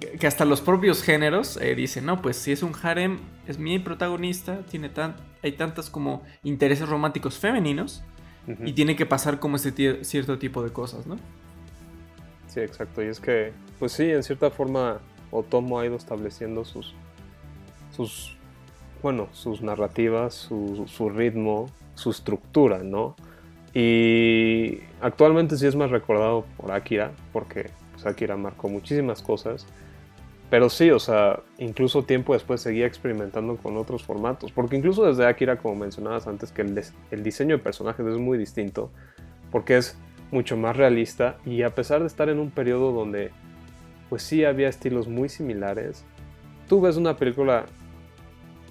[0.00, 3.78] que hasta los propios géneros eh, dicen, no, pues si es un harem, es mi
[3.78, 8.02] protagonista, tiene tan, hay tantas como intereses románticos femeninos
[8.64, 11.16] y tiene que pasar como ese cierto tipo de cosas, ¿no?
[12.48, 13.02] Sí, exacto.
[13.02, 16.94] Y es que, pues sí, en cierta forma Otomo ha ido estableciendo sus,
[17.96, 18.36] sus
[19.04, 23.16] bueno, sus narrativas, su, ritmo, su estructura, ¿no?
[23.74, 29.66] Y actualmente sí es más recordado por Akira, porque pues, Akira marcó muchísimas cosas.
[30.54, 34.52] Pero sí, o sea, incluso tiempo después seguía experimentando con otros formatos.
[34.52, 36.80] Porque incluso desde Akira, como mencionabas antes, que el,
[37.10, 38.92] el diseño de personajes es muy distinto.
[39.50, 39.98] Porque es
[40.30, 41.38] mucho más realista.
[41.44, 43.32] Y a pesar de estar en un periodo donde
[44.08, 46.04] pues sí había estilos muy similares.
[46.68, 47.66] Tú ves una película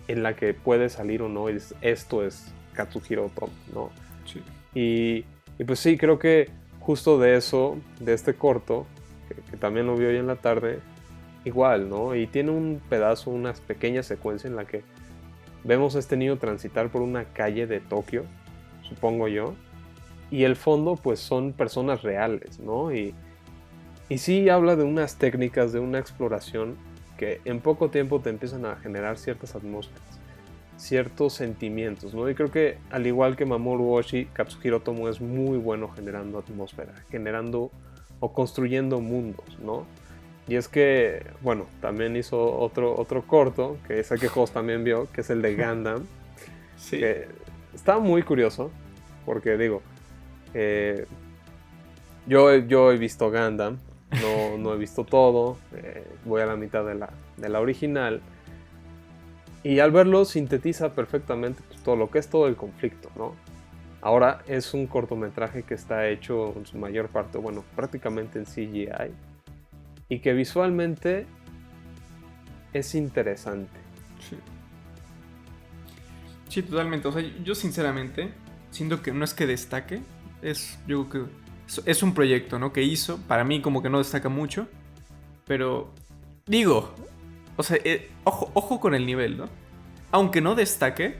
[0.07, 3.89] en la que puede salir o no, y dices, esto es Katsuhiro Otomo, ¿no?
[4.23, 4.41] Sí.
[4.73, 5.25] Y,
[5.61, 8.85] y pues sí, creo que justo de eso, de este corto,
[9.27, 10.79] que, que también lo vi hoy en la tarde,
[11.45, 12.15] igual, ¿no?
[12.15, 14.83] Y tiene un pedazo, una pequeña secuencia en la que
[15.63, 18.25] vemos a este niño transitar por una calle de Tokio,
[18.87, 19.55] supongo yo,
[20.31, 22.93] y el fondo pues son personas reales, ¿no?
[22.93, 23.13] Y,
[24.09, 26.75] y sí habla de unas técnicas, de una exploración
[27.17, 30.01] que en poco tiempo te empiezan a generar ciertas atmósferas,
[30.77, 32.29] ciertos sentimientos, ¿no?
[32.29, 36.93] Y creo que al igual que Mamoru Oshii, Katsuhiro Tomo es muy bueno generando atmósfera,
[37.09, 37.71] generando
[38.19, 39.85] o construyendo mundos, ¿no?
[40.47, 45.09] Y es que, bueno, también hizo otro, otro corto, que ese que Jos también vio,
[45.11, 46.05] que es el de Gundam.
[46.75, 46.99] Sí.
[46.99, 47.27] que
[47.73, 48.69] está muy curioso,
[49.25, 49.81] porque digo,
[50.53, 51.05] eh,
[52.27, 53.77] yo, yo he visto Gundam,
[54.21, 58.21] no, no he visto todo, eh, voy a la mitad de la, de la original,
[59.63, 63.33] y al verlo sintetiza perfectamente pues, todo lo que es todo el conflicto, ¿no?
[64.01, 69.13] Ahora es un cortometraje que está hecho en su mayor parte, bueno, prácticamente en CGI,
[70.09, 71.25] y que visualmente
[72.73, 73.79] es interesante.
[74.19, 74.37] Sí.
[76.49, 77.07] Sí, totalmente.
[77.07, 78.31] O sea, yo sinceramente
[78.71, 80.01] siento que no es que destaque.
[80.41, 81.23] Es, yo que
[81.85, 82.73] es un proyecto, ¿no?
[82.73, 83.17] Que hizo.
[83.27, 84.67] Para mí como que no destaca mucho.
[85.45, 85.91] Pero
[86.45, 86.93] digo,
[87.57, 89.45] o sea, eh, ojo, ojo con el nivel, ¿no?
[90.11, 91.17] Aunque no destaque,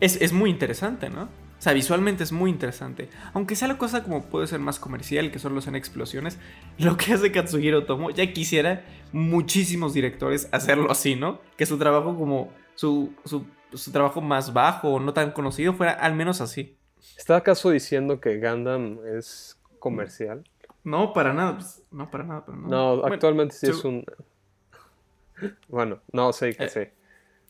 [0.00, 1.28] es, es muy interesante, ¿no?
[1.58, 3.08] O sea, visualmente es muy interesante.
[3.34, 6.38] Aunque sea la cosa como puede ser más comercial, que solo sean explosiones,
[6.78, 11.40] lo que hace Katsuhiro Tomo, ya quisiera muchísimos directores hacerlo así, ¿no?
[11.56, 13.44] Que su trabajo como su, su,
[13.74, 16.76] su trabajo más bajo o no tan conocido fuera al menos así.
[17.16, 20.44] ¿Está acaso diciendo que Gundam es comercial?
[20.84, 22.68] No, para nada, pues, no, para nada, para nada.
[22.70, 24.04] No, Bueno, actualmente sí es un...
[25.68, 26.92] Bueno, no sé que Eh, sé.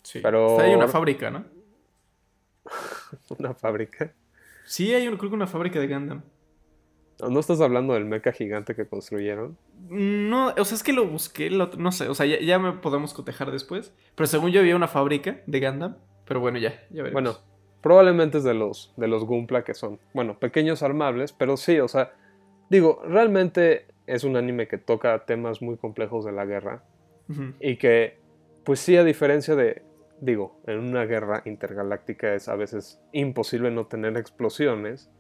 [0.03, 0.21] Sí.
[0.23, 1.45] pero- Está ahí una fábrica, ¿no?
[3.39, 4.13] Una fábrica.
[4.65, 6.23] Sí, hay un- creo que una fábrica de Gundam.
[7.29, 9.59] ¿No estás hablando del mecha gigante que construyeron?
[9.89, 12.73] No, o sea, es que lo busqué, lo- no sé, o sea, ya, ya me
[12.75, 13.93] podemos cotejar después.
[14.15, 15.97] Pero según yo había una fábrica de Gundam.
[16.27, 17.13] Pero bueno, ya, ya veremos.
[17.13, 17.39] Bueno,
[17.81, 21.89] probablemente es de los, de los Gunpla que son, bueno, pequeños armables, pero sí, o
[21.89, 22.13] sea,
[22.71, 26.85] digo, realmente es un anime que toca temas muy complejos de la guerra
[27.61, 28.17] y que,
[28.65, 29.83] pues sí, a diferencia de,
[30.21, 35.11] digo, en una guerra intergaláctica es a veces imposible no tener explosiones,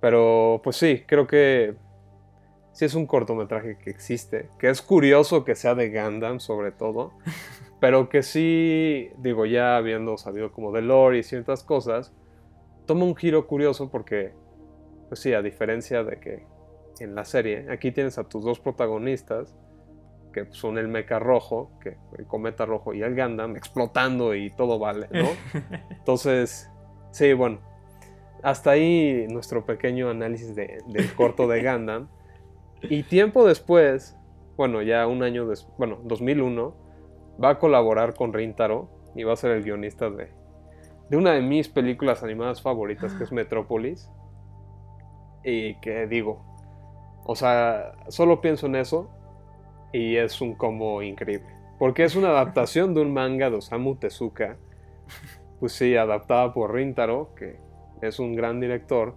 [0.00, 1.76] pero pues sí, creo que
[2.72, 7.12] sí es un cortometraje que existe, que es curioso que sea de Gundam sobre todo,
[7.80, 12.12] pero que sí, digo, ya habiendo sabido como de lore y ciertas cosas,
[12.86, 14.32] toma un giro curioso porque,
[15.08, 16.46] pues sí, a diferencia de que
[17.00, 19.56] en la serie, aquí tienes a tus dos protagonistas,
[20.34, 24.78] que son el mecha rojo, que el cometa rojo y el Gundam, explotando y todo
[24.78, 25.28] vale, ¿no?
[25.90, 26.70] Entonces,
[27.12, 27.60] sí, bueno,
[28.42, 32.08] hasta ahí nuestro pequeño análisis de- del corto de Gundam.
[32.82, 34.18] Y tiempo después,
[34.58, 36.74] bueno, ya un año después, bueno, 2001,
[37.42, 40.28] va a colaborar con Rintaro y va a ser el guionista de,
[41.08, 44.10] de una de mis películas animadas favoritas, que es Metrópolis.
[45.44, 46.42] Y que digo,
[47.26, 49.10] o sea, solo pienso en eso
[49.94, 51.46] y es un combo increíble.
[51.78, 54.56] Porque es una adaptación de un manga de Osamu Tezuka.
[55.60, 57.60] Pues sí, adaptada por Rintaro, que
[58.02, 59.14] es un gran director.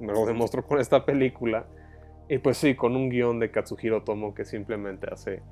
[0.00, 1.66] Me lo demostró con esta película.
[2.28, 5.42] Y pues sí, con un guion de Katsuhiro Tomo que simplemente hace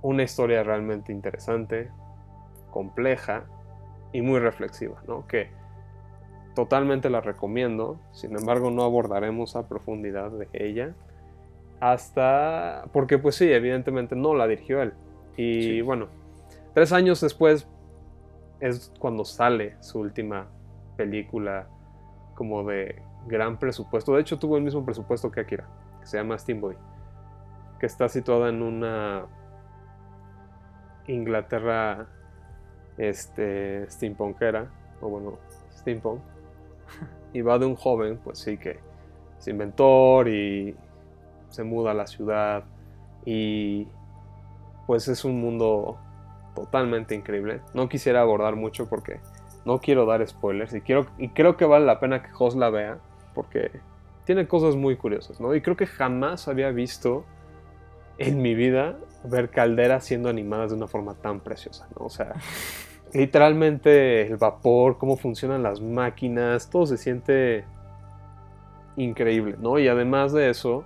[0.00, 1.90] una historia realmente interesante,
[2.70, 3.44] compleja
[4.14, 5.26] y muy reflexiva, ¿no?
[5.26, 5.50] Que
[6.54, 8.00] totalmente la recomiendo.
[8.12, 10.94] Sin embargo, no abordaremos a profundidad de ella
[11.80, 14.92] hasta porque pues sí, evidentemente no la dirigió él.
[15.36, 15.80] Y Sí.
[15.82, 16.08] bueno,
[16.74, 17.68] tres años después
[18.60, 20.48] es cuando sale su última
[20.96, 21.68] película
[22.34, 24.14] como de gran presupuesto.
[24.14, 25.68] De hecho, tuvo el mismo presupuesto que Akira,
[26.00, 26.76] que se llama Steamboy,
[27.78, 29.26] que está situada en una
[31.06, 32.06] Inglaterra
[32.96, 34.68] este steampunkera,
[35.00, 35.38] o bueno,
[35.72, 36.20] steampunk.
[37.34, 38.78] Y va de un joven, pues sí, que
[39.38, 40.74] es inventor y
[41.50, 42.64] se muda a la ciudad
[43.24, 43.86] y
[44.86, 45.98] pues es un mundo
[46.54, 47.60] totalmente increíble.
[47.74, 49.20] No quisiera abordar mucho porque
[49.64, 52.70] no quiero dar spoilers y, quiero, y creo que vale la pena que Jos la
[52.70, 52.98] vea
[53.34, 53.70] porque
[54.24, 55.54] tiene cosas muy curiosas, ¿no?
[55.54, 57.24] Y creo que jamás había visto
[58.18, 62.06] en mi vida ver calderas siendo animadas de una forma tan preciosa, ¿no?
[62.06, 62.34] O sea,
[63.14, 67.64] literalmente el vapor, cómo funcionan las máquinas, todo se siente
[68.96, 69.78] increíble, ¿no?
[69.78, 70.84] Y además de eso,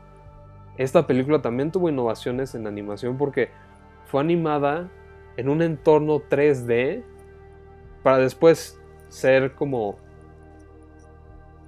[0.76, 3.50] esta película también tuvo innovaciones en animación porque
[4.06, 4.90] fue animada
[5.36, 7.02] en un entorno 3D
[8.02, 9.96] para después ser como,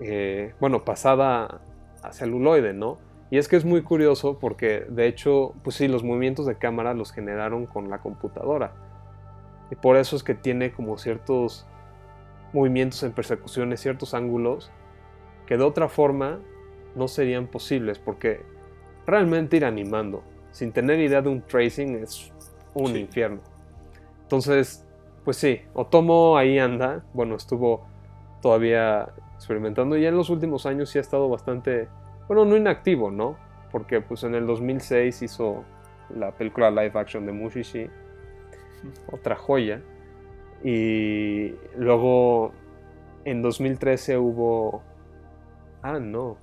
[0.00, 1.60] eh, bueno, pasada
[2.02, 2.98] a celuloide, ¿no?
[3.30, 6.94] Y es que es muy curioso porque de hecho, pues sí, los movimientos de cámara
[6.94, 8.72] los generaron con la computadora.
[9.70, 11.66] Y por eso es que tiene como ciertos
[12.52, 14.70] movimientos en persecuciones, ciertos ángulos
[15.46, 16.40] que de otra forma
[16.94, 18.44] no serían posibles porque
[19.06, 20.22] realmente ir animando
[20.54, 22.32] sin tener idea de un tracing es
[22.74, 23.40] un infierno.
[24.22, 24.86] Entonces,
[25.24, 27.86] pues sí, Otomo ahí anda, bueno, estuvo
[28.40, 31.88] todavía experimentando y en los últimos años sí ha estado bastante,
[32.28, 33.36] bueno, no inactivo, ¿no?
[33.72, 35.64] Porque pues en el 2006 hizo
[36.14, 37.90] la película live action de Mushishi,
[39.10, 39.82] otra joya.
[40.62, 42.52] Y luego
[43.24, 44.82] en 2013 hubo...
[45.82, 46.38] Ah, no.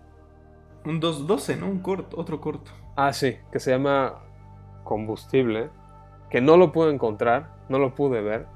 [0.85, 1.67] Un 212, ¿no?
[1.67, 2.71] Un corto, otro corto.
[2.95, 4.23] Ah, sí, que se llama
[4.83, 5.69] Combustible.
[6.29, 8.47] Que no lo pude encontrar, no lo pude ver.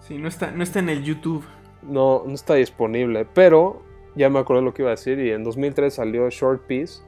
[0.00, 1.44] Sí, no está, no está en el YouTube.
[1.82, 3.82] No, no está disponible, pero
[4.14, 5.18] ya me acuerdo lo que iba a decir.
[5.18, 7.02] Y en 2003 salió Short Piece,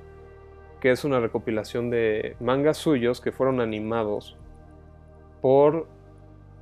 [0.81, 4.37] que es una recopilación de mangas suyos que fueron animados
[5.41, 5.87] por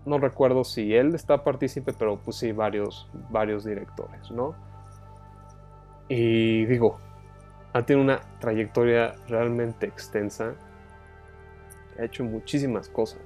[0.06, 4.54] no recuerdo si él está partícipe, pero pues sí, varios, varios directores, ¿no?
[6.08, 6.98] Y digo,
[7.72, 10.54] ha tenido una trayectoria realmente extensa.
[11.98, 13.20] Ha hecho muchísimas cosas.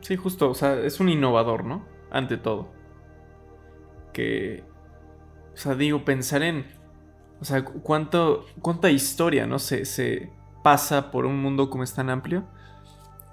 [0.00, 1.84] Sí, justo, o sea, es un innovador, ¿no?
[2.10, 2.68] Ante todo.
[4.12, 4.64] Que,
[5.54, 6.66] o sea, digo, pensar en,
[7.40, 9.58] o sea, cuánto, cuánta historia, ¿no?
[9.58, 10.30] Se, se
[10.62, 12.44] pasa por un mundo como es tan amplio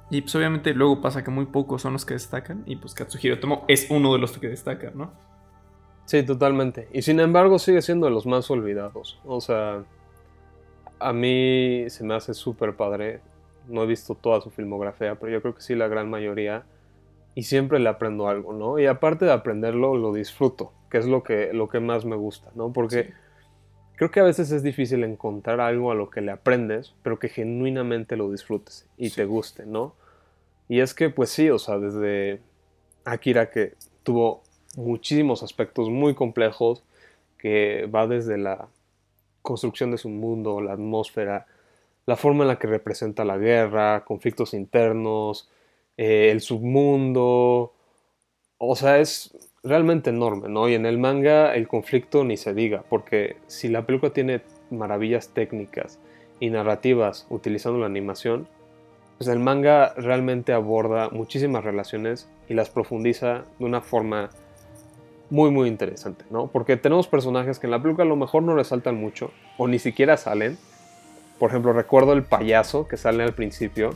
[0.10, 3.40] y pues obviamente luego pasa que muy pocos son los que destacan y pues Katsuhiro
[3.40, 5.14] Tomo es uno de los que destacan, ¿no?
[6.10, 6.88] Sí, totalmente.
[6.92, 9.20] Y sin embargo sigue siendo de los más olvidados.
[9.26, 9.84] O sea,
[10.98, 13.22] a mí se me hace súper padre.
[13.68, 16.64] No he visto toda su filmografía, pero yo creo que sí la gran mayoría.
[17.36, 18.80] Y siempre le aprendo algo, ¿no?
[18.80, 22.50] Y aparte de aprenderlo, lo disfruto, que es lo que, lo que más me gusta,
[22.56, 22.74] ¿no?
[22.74, 23.14] Porque
[23.96, 27.30] creo que a veces es difícil encontrar algo a lo que le aprendes, pero que
[27.30, 29.94] genuinamente lo disfrutes y te guste, ¿no?
[30.68, 32.42] Y es que, pues sí, o sea, desde
[33.06, 34.42] Akira que tuvo
[34.76, 36.84] muchísimos aspectos muy complejos,
[37.38, 38.68] que va desde la
[39.42, 41.48] construcción de su mundo, la atmósfera,
[42.06, 45.50] la forma en la que representa la guerra, conflictos internos,
[45.98, 47.74] eh, el submundo.
[48.58, 50.70] O sea, es realmente enorme, ¿no?
[50.70, 54.42] Y en el manga el conflicto ni se diga, porque si la película tiene
[54.72, 56.00] maravillas técnicas
[56.40, 58.48] y narrativas utilizando la animación,
[59.18, 64.30] pues el manga realmente aborda muchísimas relaciones y las profundiza de una forma
[65.30, 66.48] muy muy interesante, ¿no?
[66.48, 69.80] Porque tenemos personajes que en la película a lo mejor no resaltan mucho o ni
[69.80, 70.58] siquiera salen.
[71.38, 73.92] Por ejemplo, recuerdo el payaso que sale al principio.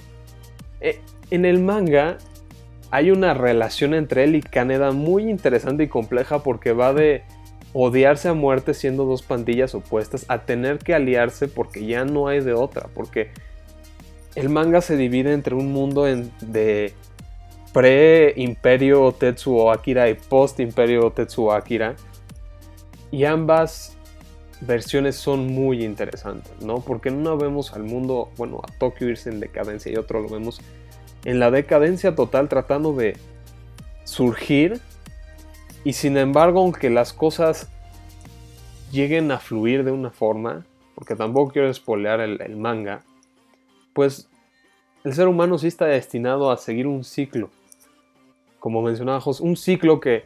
[0.79, 0.99] Eh,
[1.31, 2.17] en el manga
[2.91, 7.23] hay una relación entre él y Kaneda muy interesante y compleja porque va de
[7.73, 12.39] odiarse a muerte siendo dos pandillas opuestas a tener que aliarse porque ya no hay
[12.41, 13.31] de otra, porque
[14.35, 16.93] el manga se divide entre un mundo de
[17.73, 21.95] pre-imperio Tetsuo Akira y post-imperio Tetsuo Akira.
[23.11, 23.97] Y ambas
[24.61, 26.79] versiones son muy interesantes, ¿no?
[26.79, 30.29] Porque en una vemos al mundo, bueno, a Tokio irse en decadencia y otro lo
[30.29, 30.61] vemos
[31.25, 33.17] en la decadencia total tratando de
[34.03, 34.79] surgir.
[35.83, 37.69] Y sin embargo, aunque las cosas
[38.91, 40.65] lleguen a fluir de una forma,
[40.95, 43.01] porque tampoco quiero espolear el manga,
[43.93, 44.29] pues
[45.03, 47.49] el ser humano sí está destinado a seguir un ciclo.
[48.63, 50.23] Como mencionaba Jos, un ciclo que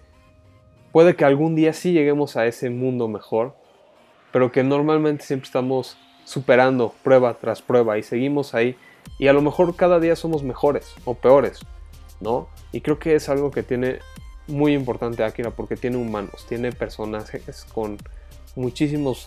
[0.92, 3.56] puede que algún día sí lleguemos a ese mundo mejor,
[4.32, 8.78] pero que normalmente siempre estamos superando prueba tras prueba y seguimos ahí
[9.18, 11.62] y a lo mejor cada día somos mejores o peores,
[12.20, 12.48] ¿no?
[12.72, 14.02] Y creo que es algo que tiene
[14.46, 17.98] muy importante Akira porque tiene humanos, tiene personajes con
[18.56, 19.26] muchísimos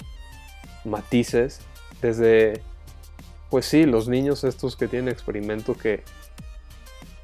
[0.85, 1.63] matices,
[2.01, 2.63] desde
[3.51, 6.05] pues sí, los niños estos que tienen experimento que,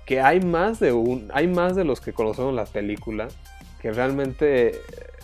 [0.06, 3.28] que hay más de un, hay más de los que conocemos la película,
[3.82, 4.80] que realmente,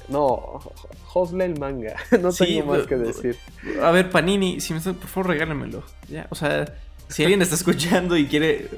[0.08, 0.60] no,
[1.06, 3.38] Josle el manga, no tengo más que decir.
[3.80, 6.74] A ver, Panini, si me está, por favor regálemelo, ya, o sea,
[7.08, 8.68] si alguien está escuchando y quiere,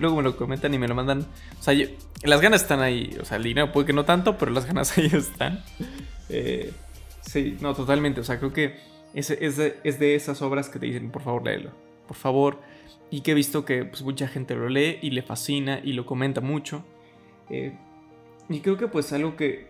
[0.00, 1.20] luego me lo comentan y me lo mandan,
[1.58, 1.74] o sea,
[2.22, 4.96] las ganas están ahí, o sea, el dinero puede que no tanto, pero las ganas
[4.98, 5.62] ahí están.
[6.28, 6.72] Eh,
[7.20, 11.22] sí, no, totalmente, o sea, creo que es, de, esas obras que te dicen, por
[11.22, 11.70] favor, léelo.
[12.06, 12.58] Por favor.
[13.10, 16.06] Y que he visto que pues, mucha gente lo lee y le fascina y lo
[16.06, 16.84] comenta mucho.
[17.48, 17.76] Eh,
[18.48, 19.66] y creo que pues algo que,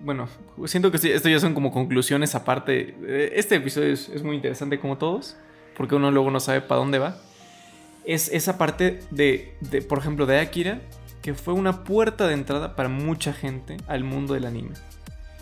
[0.00, 0.28] bueno,
[0.66, 2.94] siento que esto ya son como conclusiones aparte.
[3.34, 5.36] Este episodio es, muy interesante como todos.
[5.76, 7.16] porque uno luego no sabe para dónde va,
[8.04, 10.80] es esa parte de, de, por ejemplo, de Akira,
[11.22, 14.74] que fue una puerta de entrada para mucha gente al mundo del anime.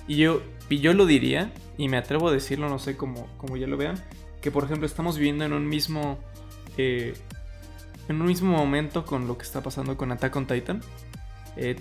[0.07, 3.57] Y yo, y yo lo diría, y me atrevo a decirlo, no sé cómo, cómo
[3.57, 4.03] ya lo vean,
[4.41, 6.19] que por ejemplo estamos viviendo en un mismo...
[6.83, 7.15] Eh,
[8.09, 10.81] en un mismo momento con lo que está pasando con Attack on Titan.
[11.57, 11.77] Eh,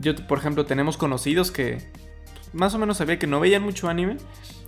[0.00, 1.78] yo, por ejemplo, tenemos conocidos que
[2.52, 4.16] más o menos sabía que no veían mucho anime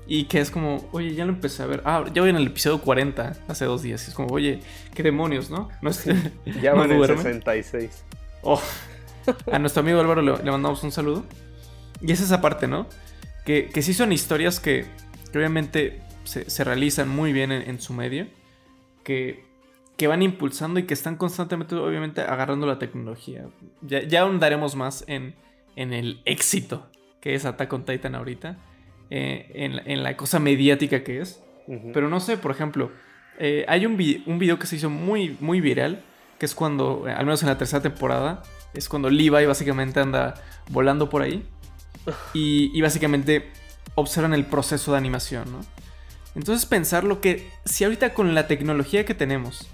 [0.06, 1.82] y que es como, oye, ya lo empecé a ver.
[1.84, 4.06] Ah, ya voy en el episodio 40 hace dos días.
[4.06, 4.60] Y es como, oye,
[4.94, 5.68] qué demonios, ¿no?
[5.82, 6.04] no es,
[6.62, 8.04] ya van en 66.
[8.42, 8.60] Oh.
[9.50, 11.24] A nuestro amigo Álvaro le, mandamos un saludo.
[12.00, 12.86] Y es esa parte, ¿no?
[13.44, 14.86] Que, que sí son historias que,
[15.34, 18.26] obviamente se, realizan muy bien en, su medio.
[19.02, 19.44] Que,
[19.96, 23.46] que, van impulsando y que están constantemente, obviamente, agarrando la tecnología.
[23.82, 25.34] Ya, ya ahondaremos más en,
[25.76, 26.88] en el éxito
[27.24, 28.58] que es Attack on Titan ahorita.
[29.08, 31.42] Eh, en, la cosa mediática que es.
[31.94, 32.92] Pero no sé, por ejemplo,
[33.38, 33.92] eh, hay un,
[34.26, 36.04] un, video que se hizo muy, muy viral,
[36.38, 38.42] que es cuando, eh, al menos en la tercera temporada,
[38.74, 40.34] es cuando Levi básicamente anda
[40.70, 41.42] volando por ahí.
[42.34, 43.50] Y, básicamente
[43.94, 45.60] observan el proceso de animación, ¿no?
[46.34, 49.70] Entonces pensar lo que, si ahorita con la tecnología que tenemos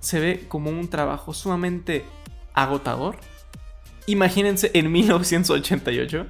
[0.00, 2.04] se ve como un trabajo sumamente
[2.54, 3.16] agotador,
[4.06, 6.26] imagínense en 1988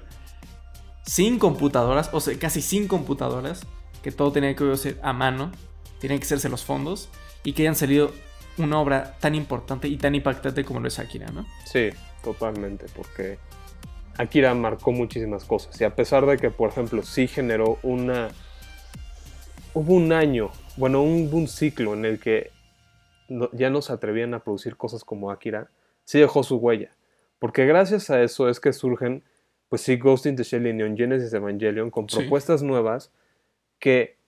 [1.05, 3.66] sin computadoras, o sea, casi sin computadoras,
[4.03, 5.51] que todo tenía que ser a mano,
[6.01, 7.09] tenían que hacerse los fondos,
[7.43, 8.12] y que hayan salido
[8.59, 11.47] una obra tan importante y tan impactante como lo es Akira, ¿no?
[11.64, 11.91] Sí,
[12.22, 13.38] totalmente, porque
[14.18, 18.28] Akira marcó muchísimas cosas, y a pesar de que, por ejemplo, sí generó una...
[19.72, 22.51] Hubo un año, bueno, un, un ciclo en el que
[23.53, 25.70] ya no se atrevían a producir cosas como Akira,
[26.05, 26.91] sí dejó su huella.
[27.39, 29.24] Porque gracias a eso es que surgen
[29.70, 33.12] pues sí, Ghost in the Shell y Neon Genesis Evangelion con propuestas nuevas
[33.78, 34.18] que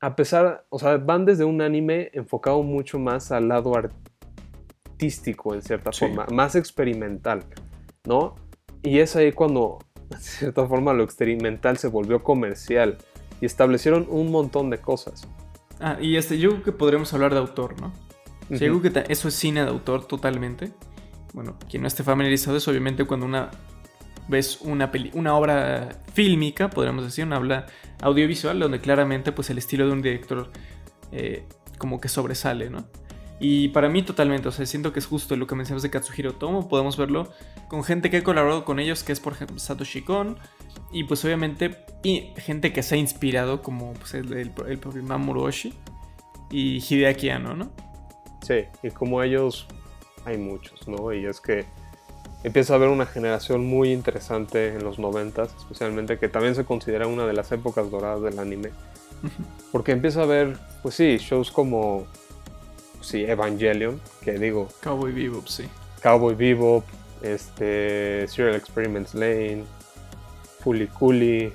[0.00, 5.62] a pesar, o sea, van desde un anime enfocado mucho más al lado artístico en
[5.62, 7.44] cierta forma, más experimental,
[8.04, 8.34] ¿no?
[8.82, 9.78] Y es ahí cuando,
[10.10, 12.98] de cierta forma, lo experimental se volvió comercial
[13.40, 15.26] y establecieron un montón de cosas.
[15.80, 17.92] Ah, y este, yo creo que podremos hablar de autor, ¿no?
[18.48, 20.72] Yo creo que eso es cine de autor totalmente.
[21.32, 23.50] Bueno, quien no esté familiarizado es obviamente cuando una
[24.28, 27.66] ves una, una obra fílmica, podríamos decir, una obra
[28.00, 30.50] audiovisual, donde claramente pues el estilo de un director
[31.10, 31.46] eh,
[31.78, 32.86] como que sobresale, ¿no?
[33.40, 36.34] Y para mí totalmente, o sea, siento que es justo lo que mencionamos de Katsuhiro
[36.34, 37.32] Tomo, podemos verlo
[37.68, 40.38] con gente que ha colaborado con ellos, que es por ejemplo Satoshi Kon,
[40.92, 45.42] y pues obviamente y gente que se ha inspirado como pues, el, el, propio Mamoru
[45.42, 45.74] Oshii
[46.50, 47.72] y Hideaki Anno, ¿no?
[48.42, 49.66] Sí, y como ellos
[50.24, 51.12] hay muchos, ¿no?
[51.12, 51.64] Y es que
[52.42, 57.06] empieza a haber una generación muy interesante en los 90 especialmente que también se considera
[57.06, 58.70] una de las épocas doradas del anime.
[59.70, 62.06] Porque empieza a haber, pues sí, shows como
[63.00, 65.68] sí, Evangelion, que digo, Cowboy Bebop, sí.
[66.02, 66.84] Cowboy Bebop,
[67.22, 69.64] este Serial Experiments Lane,
[70.60, 71.52] Fully Cooly.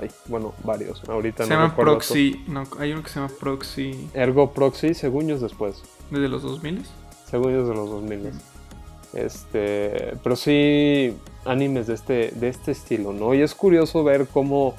[0.00, 1.02] Ay, bueno, varios.
[1.08, 2.44] Ahorita se llama Proxy.
[2.48, 4.08] No, hay uno que se llama Proxy.
[4.14, 5.82] Ergo Proxy, según después.
[6.10, 6.84] ¿Desde los 2000?
[7.30, 8.32] Según de los 2000.
[9.14, 13.34] Este, pero sí animes de este, de este estilo, ¿no?
[13.34, 14.74] Y es curioso ver cómo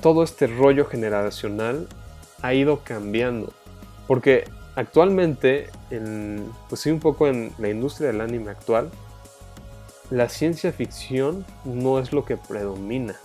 [0.00, 1.88] todo este rollo generacional
[2.42, 3.52] ha ido cambiando.
[4.06, 4.44] Porque
[4.74, 8.90] actualmente, en, pues sí, un poco en la industria del anime actual,
[10.10, 13.16] la ciencia ficción no es lo que predomina.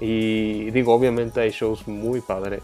[0.00, 2.62] Y digo, obviamente hay shows muy padres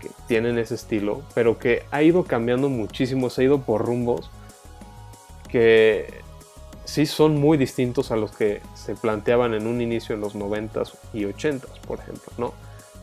[0.00, 4.30] que tienen ese estilo, pero que ha ido cambiando muchísimo, se ha ido por rumbos
[5.48, 6.22] que
[6.84, 10.94] sí son muy distintos a los que se planteaban en un inicio en los 90s
[11.12, 12.54] y 80s, por ejemplo, ¿no?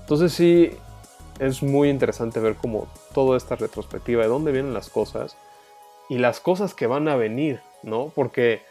[0.01, 0.72] Entonces sí
[1.39, 5.38] es muy interesante ver como toda esta retrospectiva de dónde vienen las cosas
[6.10, 8.12] y las cosas que van a venir, ¿no?
[8.14, 8.62] Porque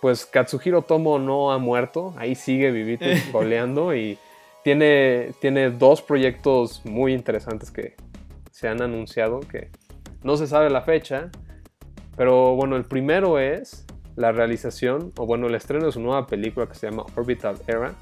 [0.00, 4.18] pues Katsuhiro Tomo no ha muerto, ahí sigue vivito goleando y
[4.64, 7.94] tiene, tiene dos proyectos muy interesantes que
[8.50, 9.70] se han anunciado que
[10.22, 11.30] no se sabe la fecha,
[12.16, 13.84] pero bueno, el primero es
[14.16, 17.94] la realización, o bueno, el estreno de su nueva película que se llama Orbital Era,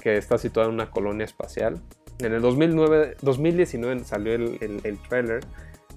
[0.00, 1.80] que está situada en una colonia espacial.
[2.18, 5.40] En el 2009, 2019 salió el, el, trailer,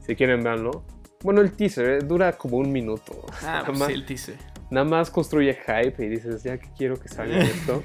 [0.06, 0.84] si quieren verlo.
[1.24, 3.14] Bueno, el teaser eh, dura como un minuto.
[3.44, 4.38] Ah, pues sí, el teaser.
[4.70, 7.84] Nada más construye hype y dices, ya que quiero que salga esto.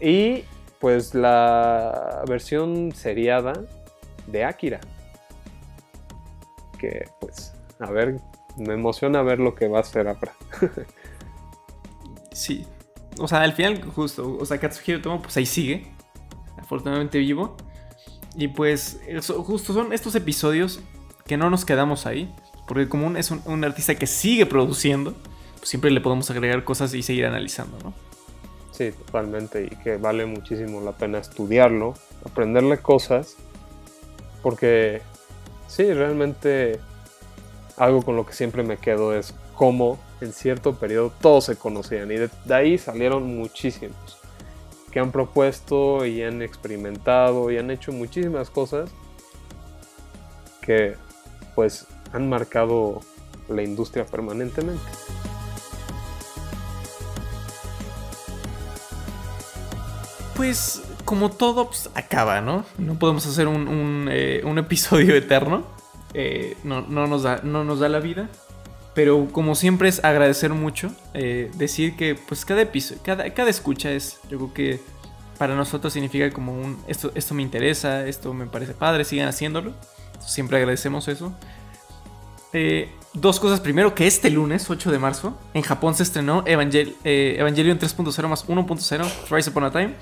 [0.00, 0.44] y
[0.80, 3.52] pues la versión seriada
[4.26, 4.80] de Akira.
[6.78, 8.18] Que pues, a ver
[8.56, 10.34] me emociona ver lo que va a hacer ahora.
[12.32, 12.66] sí.
[13.18, 15.92] O sea, al final, justo, o sea, Katsuhiro Tomo, pues ahí sigue.
[16.58, 17.56] Afortunadamente vivo.
[18.36, 19.00] Y pues
[19.44, 20.80] justo son estos episodios
[21.26, 22.32] que no nos quedamos ahí,
[22.66, 25.14] porque como un, es un, artista que sigue produciendo,
[25.58, 27.92] pues siempre le podemos agregar cosas y seguir analizando, ¿no?
[28.80, 31.92] Sí, totalmente, y que vale muchísimo la pena estudiarlo,
[32.24, 33.36] aprenderle cosas,
[34.42, 35.02] porque
[35.68, 36.80] sí, realmente
[37.76, 42.10] algo con lo que siempre me quedo es cómo en cierto periodo todos se conocían
[42.10, 44.18] y de, ahí salieron muchísimos
[44.90, 48.88] que han propuesto y han experimentado y han hecho muchísimas cosas
[50.62, 50.94] que
[51.54, 53.00] pues han marcado
[53.46, 54.80] la industria permanentemente.
[60.40, 62.64] Pues como todo pues, acaba, ¿no?
[62.78, 65.66] No podemos hacer un, eh, episodio eterno.
[66.14, 68.30] Eh, no, nos da, no nos da la vida.
[68.94, 73.90] Pero como siempre es agradecer mucho, eh, decir que pues cada episodio, cada, cada escucha
[73.90, 74.80] es, yo creo que
[75.36, 79.74] para nosotros significa como un, esto, esto me interesa, esto me parece padre, sigan haciéndolo.
[80.26, 81.34] Siempre agradecemos eso.
[82.54, 83.60] Eh, dos cosas.
[83.60, 88.28] Primero, que este lunes, 8 de marzo, en Japón se estrenó Evangel eh, Evangelion 3.0
[88.28, 89.94] más 1.0, Rise Upon a Time.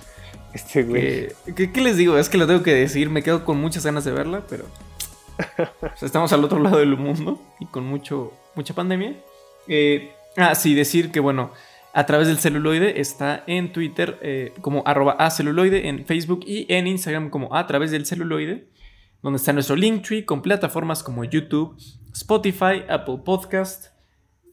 [0.53, 1.29] Este güey.
[1.55, 2.17] ¿Qué les digo?
[2.19, 3.11] Es que lo tengo que decir.
[3.11, 4.65] Me quedo con muchas ganas de verla, pero.
[6.03, 9.15] estamos al otro lado del mundo y con mucho, mucha pandemia.
[9.69, 11.53] Eh, ah, sí, decir que bueno,
[11.93, 16.67] a través del celuloide está en Twitter eh, como arroba a celuloide, en Facebook y
[16.73, 18.69] en Instagram como a través del celuloide,
[19.23, 21.77] donde está nuestro Linktree con plataformas como YouTube,
[22.13, 23.95] Spotify, Apple Podcast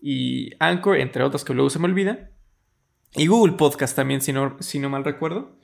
[0.02, 2.30] y Anchor, entre otras que luego se me olvida.
[3.16, 5.56] Y Google Podcast también, si no, si no mal recuerdo.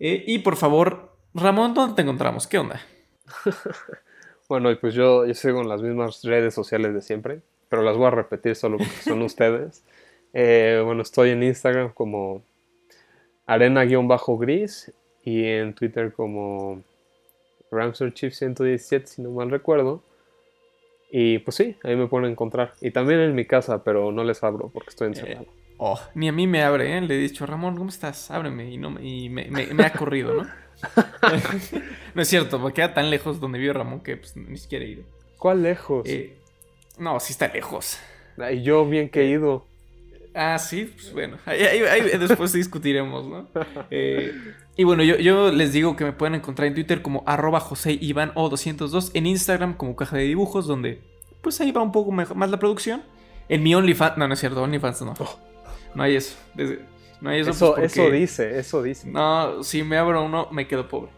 [0.00, 2.46] Eh, y por favor, Ramón, ¿dónde te encontramos?
[2.46, 2.80] ¿Qué onda?
[4.48, 8.06] Bueno, pues yo, yo sigo en las mismas redes sociales de siempre, pero las voy
[8.06, 9.84] a repetir solo porque son ustedes.
[10.32, 12.42] Eh, bueno, estoy en Instagram como
[13.46, 14.90] arena-gris
[15.22, 16.82] y en Twitter como
[17.70, 20.02] RamsterChief117, si no mal recuerdo.
[21.10, 22.74] Y pues sí, ahí me pueden encontrar.
[22.80, 25.42] Y también en mi casa, pero no les abro porque estoy encerrado.
[25.42, 27.00] Eh, oh, ni a mí me abre, ¿eh?
[27.00, 28.30] Le he dicho, Ramón, ¿cómo estás?
[28.30, 28.70] Ábreme.
[28.70, 30.46] Y, no, y me, me ha corrido, ¿no?
[32.14, 34.88] no es cierto, porque queda tan lejos donde vive Ramón que pues, ni siquiera he
[34.88, 35.02] ido.
[35.38, 36.08] ¿Cuál lejos?
[36.08, 36.36] Eh,
[36.98, 37.98] no, sí está lejos.
[38.52, 39.64] Y yo bien que he ido.
[40.34, 41.80] Ah, sí, pues bueno, ahí,
[42.18, 43.48] después discutiremos, ¿no?
[43.90, 44.32] Eh,
[44.76, 48.32] y bueno, yo, les digo que me pueden encontrar en Twitter como arroba José Iván
[48.34, 51.02] o 202, en Instagram como caja de dibujos, donde
[51.40, 53.02] pues ahí va un poco más la producción.
[53.48, 55.14] En mi OnlyFans, no, no es cierto, OnlyFans no.
[55.18, 55.38] Oh.
[55.94, 56.36] No hay eso.
[56.54, 56.80] Desde,
[57.20, 59.08] no eso, pues, eso, dice, eso dice.
[59.08, 61.10] No, si me abro uno, me quedo pobre.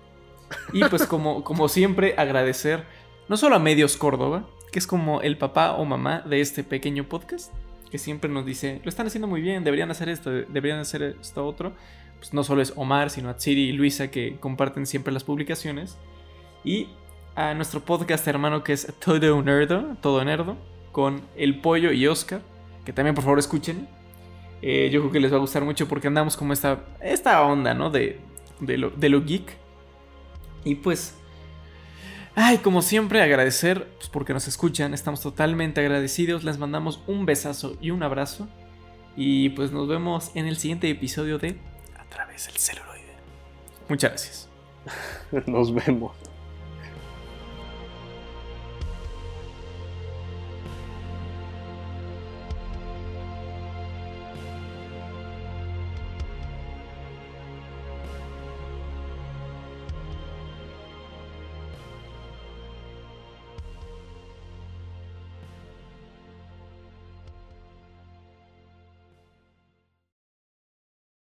[0.73, 2.85] Y pues como, como siempre, agradecer
[3.29, 7.09] no solo a Medios Córdoba, que es como el papá o mamá de este pequeño
[7.09, 7.53] podcast,
[7.91, 11.47] que siempre nos dice, lo están haciendo muy bien, deberían hacer esto, deberían hacer esto
[11.47, 11.73] otro.
[12.19, 15.97] Pues no solo es Omar, sino a Siri y Luisa que comparten siempre las publicaciones.
[16.65, 16.89] Y
[17.35, 20.57] a nuestro podcast hermano que es Todo Nerdo, Todo Nerdo,
[20.93, 22.43] con El Pollo y Oscar,
[22.85, 23.89] que también por favor escuchen.
[24.63, 27.73] Eh, yo creo que les va a gustar mucho porque andamos como esta, esta onda,
[27.73, 27.91] ¿no?
[27.91, 28.21] De,
[28.61, 29.57] de, de lo geek.
[30.65, 31.17] Y pues,
[32.41, 34.95] ay, como siempre, agradecer pues, porque nos escuchan.
[34.95, 36.45] Estamos totalmente agradecidos.
[36.45, 38.49] Les mandamos un besazo y un abrazo.
[39.17, 41.59] Y pues nos vemos en el siguiente episodio de
[41.99, 43.17] A través del celuloide.
[43.89, 44.49] Muchas gracias.
[45.47, 46.13] nos vemos.